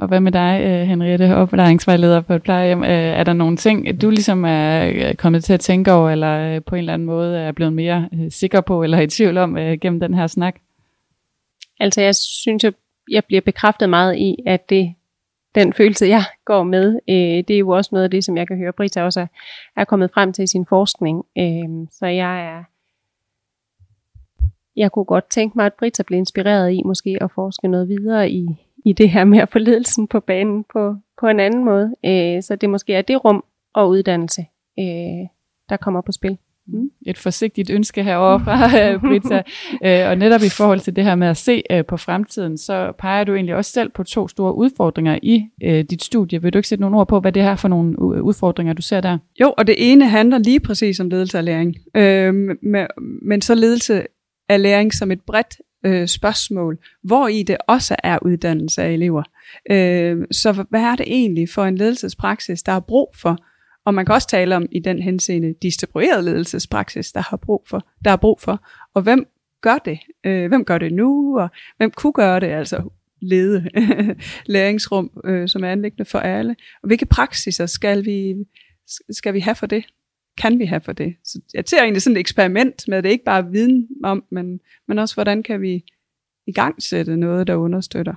Og 0.00 0.08
hvad 0.08 0.20
med 0.20 0.32
dig, 0.32 0.60
øh, 0.64 0.88
Henriette, 0.88 1.36
oplæringsvejleder 1.36 2.20
på 2.20 2.34
et 2.34 2.42
plejehjem? 2.42 2.82
Øh, 2.82 2.88
er 2.90 3.24
der 3.24 3.32
nogle 3.32 3.56
ting, 3.56 4.02
du 4.02 4.10
ligesom 4.10 4.44
er 4.44 4.90
øh, 4.94 5.14
kommet 5.14 5.44
til 5.44 5.52
at 5.52 5.60
tænke 5.60 5.92
over, 5.92 6.10
eller 6.10 6.60
på 6.60 6.74
en 6.74 6.78
eller 6.78 6.92
anden 6.92 7.06
måde 7.06 7.38
er 7.38 7.52
blevet 7.52 7.72
mere 7.72 8.08
sikker 8.30 8.60
på, 8.60 8.82
eller 8.82 9.00
i 9.00 9.06
tvivl 9.06 9.36
om 9.36 9.54
gennem 9.80 10.00
den 10.00 10.14
her 10.14 10.26
snak? 10.26 10.54
Altså 11.80 12.00
jeg 12.00 12.14
synes 12.14 12.64
jeg 13.10 13.24
bliver 13.24 13.40
bekræftet 13.40 13.90
meget 13.90 14.16
i, 14.16 14.36
at 14.46 14.70
det, 14.70 14.94
den 15.54 15.72
følelse, 15.72 16.06
jeg 16.06 16.22
går 16.44 16.62
med, 16.62 16.98
det 17.42 17.50
er 17.50 17.58
jo 17.58 17.68
også 17.68 17.88
noget 17.92 18.04
af 18.04 18.10
det, 18.10 18.24
som 18.24 18.36
jeg 18.36 18.48
kan 18.48 18.56
høre, 18.56 18.72
Brita 18.72 19.02
også 19.02 19.26
er 19.76 19.84
kommet 19.84 20.10
frem 20.14 20.32
til 20.32 20.42
i 20.42 20.46
sin 20.46 20.66
forskning. 20.66 21.24
Øhm, 21.38 21.88
så 21.90 22.06
jeg 22.06 22.46
er 22.46 22.64
jeg 24.76 24.92
kunne 24.92 25.04
godt 25.04 25.30
tænke 25.30 25.58
mig, 25.58 25.66
at 25.66 25.74
Brita 25.74 26.02
blev 26.02 26.18
inspireret 26.18 26.72
i 26.72 26.82
måske 26.84 27.18
at 27.20 27.30
forske 27.34 27.68
noget 27.68 27.88
videre 27.88 28.30
i, 28.30 28.46
i 28.84 28.92
det 28.92 29.10
her 29.10 29.24
med 29.24 29.38
at 29.38 29.48
få 29.48 29.58
ledelsen 29.58 30.06
på 30.06 30.20
banen 30.20 30.64
på, 30.72 30.96
på 31.20 31.26
en 31.26 31.40
anden 31.40 31.64
måde. 31.64 31.94
Øh, 32.06 32.42
så 32.42 32.56
det 32.60 32.70
måske 32.70 32.94
er 32.94 33.02
det 33.02 33.24
rum 33.24 33.44
og 33.74 33.88
uddannelse, 33.88 34.40
øh, 34.78 35.26
der 35.68 35.76
kommer 35.76 36.00
på 36.00 36.12
spil. 36.12 36.38
Mm. 36.66 36.90
Et 37.06 37.18
forsigtigt 37.18 37.70
ønske 37.70 38.02
herovre 38.02 38.40
fra 38.40 38.66
øh, 38.82 39.00
Britta. 39.00 39.42
øh, 39.84 40.10
og 40.10 40.18
netop 40.18 40.40
i 40.40 40.48
forhold 40.48 40.80
til 40.80 40.96
det 40.96 41.04
her 41.04 41.14
med 41.14 41.28
at 41.28 41.36
se 41.36 41.62
øh, 41.70 41.84
på 41.84 41.96
fremtiden, 41.96 42.58
så 42.58 42.92
peger 42.98 43.24
du 43.24 43.34
egentlig 43.34 43.54
også 43.54 43.70
selv 43.70 43.90
på 43.90 44.02
to 44.02 44.28
store 44.28 44.54
udfordringer 44.54 45.18
i 45.22 45.46
dit 45.90 46.02
studie. 46.02 46.42
Vil 46.42 46.52
du 46.52 46.58
ikke 46.58 46.68
sætte 46.68 46.82
nogle 46.82 46.96
ord 46.96 47.08
på, 47.08 47.20
hvad 47.20 47.32
det 47.32 47.42
er 47.42 47.56
for 47.56 47.68
nogle 47.68 48.22
udfordringer, 48.22 48.72
du 48.72 48.82
ser 48.82 49.00
der? 49.00 49.18
Jo, 49.40 49.54
og 49.58 49.66
det 49.66 49.92
ene 49.92 50.08
handler 50.08 50.38
lige 50.38 50.60
præcis 50.60 51.00
om 51.00 51.08
ledelse 51.08 51.38
af 51.38 51.44
læring. 51.44 51.76
Øh, 51.96 52.34
men, 52.62 52.86
men 53.22 53.42
så 53.42 53.54
ledelse 53.54 54.02
af 54.48 54.62
læring 54.62 54.94
som 54.94 55.10
et 55.10 55.20
bredt 55.20 55.56
øh, 55.84 56.08
spørgsmål, 56.08 56.78
hvor 57.02 57.28
i 57.28 57.42
det 57.42 57.56
også 57.68 57.96
er 58.04 58.18
uddannelse 58.22 58.82
af 58.82 58.90
elever. 58.90 59.22
Øh, 59.70 60.26
så 60.30 60.64
hvad 60.70 60.82
er 60.82 60.96
det 60.96 61.06
egentlig 61.08 61.48
for 61.48 61.64
en 61.64 61.76
ledelsespraksis, 61.78 62.62
der 62.62 62.72
er 62.72 62.80
brug 62.80 63.14
for? 63.14 63.38
Og 63.84 63.94
man 63.94 64.06
kan 64.06 64.14
også 64.14 64.28
tale 64.28 64.56
om 64.56 64.66
i 64.72 64.78
den 64.78 65.02
henseende 65.02 65.54
distribueret 65.62 66.24
ledelsespraksis, 66.24 67.12
der 67.12 67.20
har 67.20 67.36
brug 67.36 67.64
for, 67.68 67.86
der 68.04 68.10
er 68.10 68.16
brug 68.16 68.40
for. 68.40 68.66
Og 68.94 69.02
hvem 69.02 69.26
gør 69.60 69.78
det? 69.78 69.98
Øh, 70.26 70.48
hvem 70.48 70.64
gør 70.64 70.78
det 70.78 70.92
nu? 70.92 71.38
Og 71.38 71.48
hvem 71.76 71.90
kunne 71.90 72.12
gøre 72.12 72.40
det? 72.40 72.46
Altså 72.46 72.90
lede 73.22 73.70
læringsrum, 74.46 75.10
øh, 75.24 75.48
som 75.48 75.64
er 75.64 75.68
anlæggende 75.68 76.04
for 76.04 76.18
alle. 76.18 76.56
Og 76.82 76.86
hvilke 76.86 77.06
praksiser 77.06 77.66
skal 77.66 78.04
vi, 78.04 78.34
skal 79.10 79.34
vi 79.34 79.40
have 79.40 79.54
for 79.54 79.66
det? 79.66 79.84
Kan 80.36 80.58
vi 80.58 80.64
have 80.64 80.80
for 80.80 80.92
det? 80.92 81.14
Så 81.24 81.40
jeg 81.54 81.64
ser 81.66 81.82
egentlig 81.82 82.02
sådan 82.02 82.16
et 82.16 82.20
eksperiment 82.20 82.84
med, 82.88 82.98
at 82.98 83.04
det 83.04 83.10
ikke 83.10 83.24
bare 83.24 83.38
er 83.38 83.50
viden 83.50 83.88
om, 84.04 84.24
men, 84.30 84.60
men 84.88 84.98
også 84.98 85.14
hvordan 85.14 85.42
kan 85.42 85.60
vi 85.60 85.84
i 86.46 86.52
gang 86.52 86.82
sætte 86.82 87.16
noget, 87.16 87.46
der 87.46 87.54
understøtter. 87.54 88.14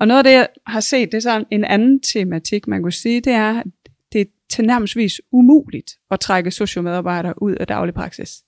Og 0.00 0.08
noget 0.08 0.18
af 0.18 0.24
det, 0.24 0.32
jeg 0.32 0.48
har 0.66 0.80
set, 0.80 1.12
det 1.12 1.18
er 1.18 1.22
sådan 1.22 1.46
en 1.50 1.64
anden 1.64 2.00
tematik, 2.00 2.66
man 2.66 2.82
kunne 2.82 2.92
sige, 2.92 3.20
det 3.20 3.32
er, 3.32 3.60
at 3.60 3.66
det 4.12 4.20
er 4.20 4.24
tilnærmelsesvis 4.50 5.20
umuligt 5.32 5.92
at 6.10 6.20
trække 6.20 6.50
sociomedarbejdere 6.50 7.42
ud 7.42 7.54
af 7.54 7.66
daglig 7.66 7.94
praksis. 7.94 8.42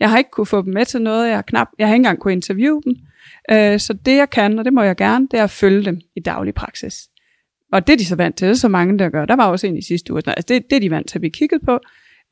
Jeg 0.00 0.10
har 0.10 0.18
ikke 0.18 0.30
kunne 0.30 0.46
få 0.46 0.62
dem 0.62 0.72
med 0.74 0.86
til 0.86 1.02
noget, 1.02 1.28
jeg 1.28 1.36
har, 1.36 1.42
knap, 1.42 1.68
jeg 1.78 1.86
har 1.86 1.94
ikke 1.94 2.00
engang 2.00 2.18
kunne 2.18 2.32
interviewe 2.32 2.82
dem. 2.84 2.96
Øh, 3.50 3.78
så 3.80 3.92
det 3.92 4.16
jeg 4.16 4.30
kan, 4.30 4.58
og 4.58 4.64
det 4.64 4.72
må 4.72 4.82
jeg 4.82 4.96
gerne, 4.96 5.28
det 5.30 5.38
er 5.38 5.44
at 5.44 5.50
følge 5.50 5.84
dem 5.84 6.00
i 6.16 6.20
daglig 6.20 6.54
praksis. 6.54 7.08
Og 7.72 7.86
det 7.86 7.92
er 7.92 7.96
de 7.96 8.06
så 8.06 8.16
vant 8.16 8.36
til, 8.36 8.48
det 8.48 8.52
er 8.52 8.56
så 8.56 8.68
mange, 8.68 8.98
der 8.98 9.08
gør. 9.08 9.24
Der 9.24 9.36
var 9.36 9.46
også 9.46 9.66
en 9.66 9.76
i 9.76 9.82
sidste 9.82 10.12
uge. 10.12 10.22
Altså 10.26 10.44
det, 10.48 10.70
det 10.70 10.76
er 10.76 10.80
de 10.80 10.90
vant 10.90 11.08
til 11.08 11.18
at 11.18 11.20
blive 11.20 11.32
kigget 11.32 11.60
på. 11.64 11.72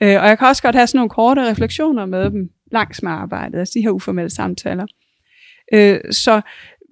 Øh, 0.03 0.22
og 0.22 0.29
jeg 0.29 0.38
kan 0.38 0.48
også 0.48 0.62
godt 0.62 0.74
have 0.74 0.87
sådan 0.87 0.98
nogle 0.98 1.11
korte 1.11 1.50
refleksioner 1.50 2.07
med 2.07 2.31
dem 2.31 2.50
langs 2.72 3.03
med 3.03 3.11
arbejdet, 3.11 3.59
altså 3.59 3.72
de 3.74 3.83
her 3.83 3.90
uformelle 3.90 4.31
samtaler. 4.31 4.87
Øh, 5.74 6.00
så 6.11 6.40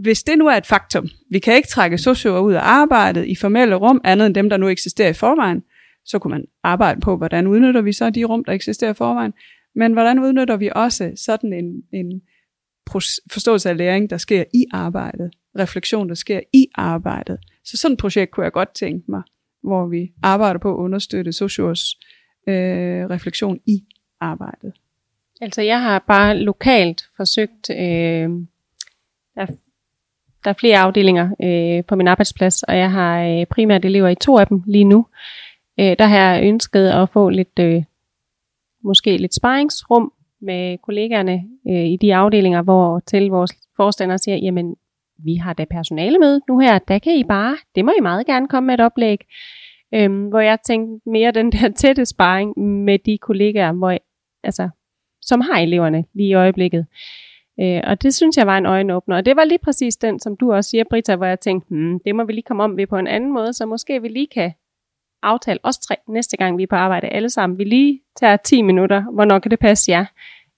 hvis 0.01 0.23
det 0.23 0.39
nu 0.39 0.47
er 0.47 0.55
et 0.55 0.67
faktum, 0.67 1.09
vi 1.31 1.39
kan 1.39 1.57
ikke 1.57 1.69
trække 1.69 1.99
socioer 1.99 2.41
ud 2.41 2.53
af 2.53 2.61
arbejdet 2.63 3.27
i 3.27 3.35
formelle 3.35 3.75
rum, 3.75 4.01
andet 4.05 4.27
end 4.27 4.35
dem, 4.35 4.51
der 4.51 4.57
nu 4.57 4.69
eksisterer 4.69 5.09
i 5.09 5.13
forvejen, 5.13 5.63
så 6.05 6.19
kunne 6.19 6.31
man 6.31 6.45
arbejde 6.63 7.01
på, 7.01 7.17
hvordan 7.17 7.47
udnytter 7.47 7.81
vi 7.81 7.93
så 7.93 8.11
de 8.11 8.25
rum, 8.25 8.45
der 8.45 8.53
eksisterer 8.53 8.91
i 8.91 8.95
forvejen, 8.95 9.33
men 9.75 9.93
hvordan 9.93 10.19
udnytter 10.19 10.57
vi 10.57 10.71
også 10.75 11.13
sådan 11.17 11.53
en, 11.53 11.83
en 11.93 12.23
forståelse 13.33 13.71
af 13.71 13.77
læring, 13.77 14.11
der 14.11 14.17
sker 14.17 14.45
i 14.55 14.65
arbejdet, 14.73 15.31
refleksion, 15.59 16.09
der 16.09 16.15
sker 16.15 16.41
i 16.53 16.67
arbejdet. 16.75 17.39
Så 17.69 17.77
sådan 17.77 17.93
et 17.93 17.99
projekt 17.99 18.31
kunne 18.31 18.45
jeg 18.45 18.53
godt 18.53 18.75
tænke 18.75 19.11
mig, 19.11 19.23
hvor 19.63 19.87
vi 19.87 20.13
arbejder 20.23 20.61
på 20.61 20.71
at 20.75 20.77
understøtte 20.77 21.33
socios 21.33 21.99
øh, 22.47 23.07
refleksion 23.11 23.61
i 23.67 23.85
arbejdet. 24.21 24.73
Altså 25.41 25.63
jeg 25.63 25.83
har 25.83 25.99
bare 25.99 26.39
lokalt 26.39 27.03
forsøgt, 27.17 27.71
øh, 27.71 28.29
der, 29.35 29.47
der 30.45 30.51
er 30.51 30.53
flere 30.53 30.79
afdelinger 30.79 31.31
øh, 31.43 31.85
på 31.85 31.97
min 31.97 32.09
arbejdsplads, 32.09 32.63
og 32.63 32.77
jeg 32.77 32.91
har 32.91 33.23
øh, 33.23 33.47
primært 33.47 33.85
elever 33.85 34.09
i 34.09 34.15
to 34.15 34.39
af 34.39 34.47
dem 34.47 34.63
lige 34.67 34.85
nu. 34.85 35.07
Øh, 35.81 35.97
der 35.99 36.05
har 36.05 36.19
jeg 36.19 36.45
ønsket 36.45 36.89
at 36.89 37.09
få 37.09 37.29
lidt, 37.29 37.59
øh, 37.61 37.83
måske 38.85 39.17
lidt 39.17 39.35
sparringsrum 39.35 40.13
med 40.41 40.79
kollegaerne 40.79 41.45
øh, 41.69 41.87
i 41.87 41.97
de 41.97 42.15
afdelinger, 42.15 42.63
hvor 42.63 43.01
til 43.01 43.29
vores 43.31 43.53
forstander 43.77 44.17
siger, 44.17 44.37
jamen 44.37 44.77
vi 45.25 45.35
har 45.35 45.53
da 45.53 45.65
personalemøde 45.65 46.41
nu 46.49 46.59
her, 46.59 46.79
der 46.79 46.99
kan 46.99 47.13
I 47.13 47.25
bare, 47.25 47.57
det 47.75 47.85
må 47.85 47.93
I 47.99 48.03
meget 48.03 48.27
gerne 48.27 48.49
komme 48.49 48.67
med 48.67 48.75
et 48.75 48.81
oplæg. 48.81 49.19
Øhm, 49.95 50.29
hvor 50.29 50.41
jeg 50.41 50.59
tænkte 50.67 51.11
mere 51.11 51.31
den 51.31 51.53
der 51.53 51.69
tætte 51.77 52.07
sparring 52.07 52.59
med 52.59 52.99
de 52.99 53.19
kollegaer, 53.19 53.73
hvor, 53.73 53.99
altså, 54.45 54.69
som 55.21 55.41
har 55.41 55.59
eleverne 55.59 56.05
lige 56.15 56.29
i 56.29 56.35
øjeblikket. 56.35 56.87
Øh, 57.61 57.81
og 57.85 58.03
det 58.03 58.15
synes 58.15 58.37
jeg 58.37 58.47
var 58.47 58.59
en 58.59 58.67
øjenåbner. 58.67 59.17
Og 59.17 59.27
det 59.27 59.37
var 59.37 59.45
lige 59.45 59.59
præcis 59.59 59.97
den, 59.97 60.21
som 60.21 60.37
du 60.37 60.53
også 60.53 60.71
siger, 60.71 60.85
Brita, 60.91 61.17
hvor 61.17 61.27
jeg 61.27 61.41
tænkte, 61.41 61.69
hmm, 61.69 62.01
det 62.01 62.15
må 62.15 62.25
vi 62.25 62.33
lige 62.33 62.43
komme 62.43 62.63
om 62.63 62.77
ved 62.77 62.87
på 62.87 62.97
en 62.99 63.07
anden 63.07 63.33
måde, 63.33 63.53
så 63.53 63.67
måske 63.67 64.03
vi 64.03 64.09
lige 64.09 64.27
kan 64.27 64.53
aftale 65.23 65.59
os 65.63 65.79
tre 65.79 65.97
næste 66.09 66.37
gang, 66.37 66.59
vi 66.59 66.63
er 66.63 66.67
på 66.67 66.77
arbejde 66.77 67.07
alle 67.07 67.31
sammen. 67.31 67.59
Vi 67.59 67.65
lige 67.65 68.01
tager 68.17 68.37
10 68.37 68.63
minutter. 68.63 69.03
Hvornår 69.13 69.39
kan 69.39 69.51
det 69.51 69.59
passe 69.59 69.91
jer? 69.91 69.99
Ja. 69.99 70.07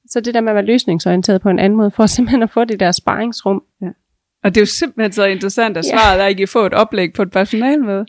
Så 0.07 0.21
det 0.21 0.35
der 0.35 0.41
med 0.41 0.51
at 0.51 0.55
være 0.55 0.65
løsningsorienteret 0.65 1.41
på 1.41 1.51
en 1.51 1.59
anden 1.59 1.77
måde, 1.77 1.91
for 1.91 2.07
simpelthen 2.07 2.43
at 2.43 2.51
få 2.51 2.65
det 2.65 2.81
der 2.81 2.93
sparringsrum. 2.93 3.65
Ja. 3.83 3.89
Og 4.45 4.55
det 4.55 4.57
er 4.57 4.63
jo 4.63 4.67
simpelthen 4.67 5.13
så 5.13 5.25
interessant, 5.25 5.77
at 5.77 5.85
svaret 5.85 6.19
ja. 6.19 6.23
er, 6.23 6.27
at 6.27 6.31
I 6.31 6.35
kan 6.35 6.49
få 6.49 6.67
et 6.67 6.75
oplæg 6.75 7.13
på 7.13 7.23
et 7.23 7.31
personalmøde. 7.31 8.07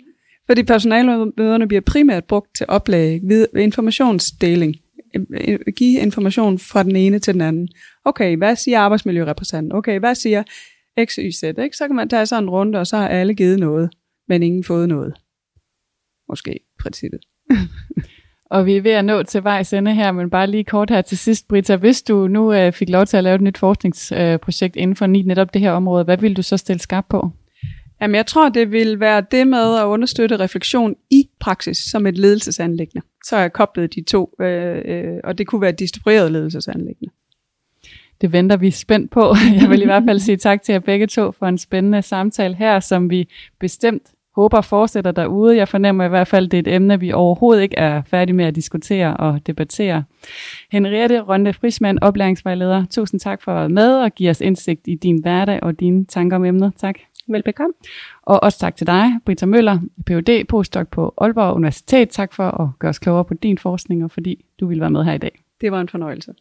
Fordi 0.47 0.63
personalmøderne 0.63 1.67
bliver 1.67 1.81
primært 1.81 2.25
brugt 2.25 2.55
til 2.55 2.65
oplæg, 2.69 3.19
ved 3.23 3.47
informationsdeling. 3.55 4.75
Give 5.75 5.99
information 5.99 6.59
fra 6.59 6.83
den 6.83 6.95
ene 6.95 7.19
til 7.19 7.33
den 7.33 7.41
anden. 7.41 7.67
Okay, 8.05 8.37
hvad 8.37 8.55
siger 8.55 8.79
arbejdsmiljørepræsentanten? 8.79 9.71
Okay, 9.71 9.99
hvad 9.99 10.15
siger 10.15 10.43
X, 11.05 11.15
Y, 11.15 11.31
Z? 11.31 11.43
Ikke? 11.43 11.77
Så 11.77 11.87
kan 11.87 11.95
man 11.95 12.09
tage 12.09 12.25
sådan 12.25 12.43
en 12.43 12.49
runde, 12.49 12.79
og 12.79 12.87
så 12.87 12.97
har 12.97 13.07
alle 13.07 13.33
givet 13.33 13.59
noget, 13.59 13.89
men 14.27 14.43
ingen 14.43 14.63
fået 14.63 14.89
noget. 14.89 15.13
Måske 16.29 16.59
princippet. 16.79 17.19
Og 18.51 18.65
vi 18.65 18.77
er 18.77 18.81
ved 18.81 18.91
at 18.91 19.05
nå 19.05 19.23
til 19.23 19.43
vejs 19.43 19.73
ende 19.73 19.93
her, 19.93 20.11
men 20.11 20.29
bare 20.29 20.47
lige 20.47 20.63
kort 20.63 20.89
her 20.89 21.01
til 21.01 21.17
sidst, 21.17 21.47
Brita. 21.47 21.75
Hvis 21.75 22.01
du 22.01 22.27
nu 22.27 22.53
øh, 22.53 22.73
fik 22.73 22.89
lov 22.89 23.05
til 23.05 23.17
at 23.17 23.23
lave 23.23 23.35
et 23.35 23.41
nyt 23.41 23.57
forskningsprojekt 23.57 24.77
øh, 24.77 24.81
inden 24.81 24.95
for 24.95 25.05
netop 25.05 25.53
det 25.53 25.61
her 25.61 25.71
område, 25.71 26.03
hvad 26.03 26.17
vil 26.17 26.37
du 26.37 26.41
så 26.41 26.57
stille 26.57 26.79
skarp 26.79 27.05
på? 27.09 27.29
Jamen, 28.01 28.15
jeg 28.15 28.25
tror, 28.25 28.49
det 28.49 28.71
vil 28.71 28.99
være 28.99 29.23
det 29.31 29.47
med 29.47 29.77
at 29.77 29.85
understøtte 29.85 30.39
refleksion 30.39 30.95
i 31.11 31.29
praksis 31.39 31.77
som 31.77 32.07
et 32.07 32.17
ledelsesanlæggende. 32.17 33.05
Så 33.25 33.35
er 33.35 33.41
jeg 33.41 33.53
koblet 33.53 33.95
de 33.95 34.03
to, 34.03 34.35
øh, 34.41 34.81
øh, 34.85 35.19
og 35.23 35.37
det 35.37 35.47
kunne 35.47 35.61
være 35.61 35.69
et 35.69 35.79
distribueret 35.79 36.31
ledelsesanlæggende. 36.31 37.13
Det 38.21 38.33
venter 38.33 38.57
vi 38.57 38.71
spændt 38.71 39.11
på. 39.11 39.35
Jeg 39.61 39.69
vil 39.69 39.81
i 39.81 39.85
hvert 39.85 40.03
fald 40.07 40.19
sige 40.19 40.37
tak 40.37 40.61
til 40.61 40.73
jer 40.73 40.79
begge 40.79 41.07
to 41.07 41.31
for 41.31 41.45
en 41.45 41.57
spændende 41.57 42.01
samtale 42.01 42.55
her, 42.55 42.79
som 42.79 43.09
vi 43.09 43.29
bestemt 43.59 44.03
håber 44.35 44.61
fortsætter 44.61 45.11
derude. 45.11 45.57
Jeg 45.57 45.67
fornemmer 45.67 46.05
i 46.05 46.09
hvert 46.09 46.27
fald, 46.27 46.45
at 46.45 46.51
det 46.51 46.57
er 46.57 46.71
et 46.71 46.75
emne, 46.75 46.99
vi 46.99 47.11
overhovedet 47.11 47.63
ikke 47.63 47.77
er 47.77 48.01
færdige 48.01 48.35
med 48.35 48.45
at 48.45 48.55
diskutere 48.55 49.17
og 49.17 49.47
debattere. 49.47 50.03
Henriette 50.71 51.21
Ronde 51.21 51.53
Frisman, 51.53 52.03
oplæringsvejleder, 52.03 52.85
tusind 52.85 53.19
tak 53.19 53.41
for 53.41 53.51
at 53.51 53.57
være 53.57 53.69
med 53.69 53.95
og 53.95 54.11
give 54.11 54.29
os 54.29 54.41
indsigt 54.41 54.87
i 54.87 54.95
din 54.95 55.21
hverdag 55.21 55.63
og 55.63 55.79
dine 55.79 56.05
tanker 56.05 56.35
om 56.35 56.45
emnet. 56.45 56.73
Tak. 56.77 56.95
Velbekomme. 57.27 57.73
Og 58.21 58.43
også 58.43 58.59
tak 58.59 58.75
til 58.75 58.87
dig, 58.87 59.11
Britta 59.25 59.45
Møller, 59.45 59.79
Ph.D. 60.05 60.47
postdoc 60.49 60.87
på 60.87 61.13
Aalborg 61.17 61.55
Universitet. 61.55 62.09
Tak 62.09 62.33
for 62.33 62.43
at 62.43 62.69
gøre 62.79 62.89
os 62.89 62.99
klogere 62.99 63.25
på 63.25 63.33
din 63.33 63.57
forskning 63.57 64.03
og 64.03 64.11
fordi 64.11 64.45
du 64.59 64.67
ville 64.67 64.81
være 64.81 64.89
med 64.89 65.03
her 65.03 65.13
i 65.13 65.17
dag. 65.17 65.39
Det 65.61 65.71
var 65.71 65.81
en 65.81 65.89
fornøjelse. 65.89 66.33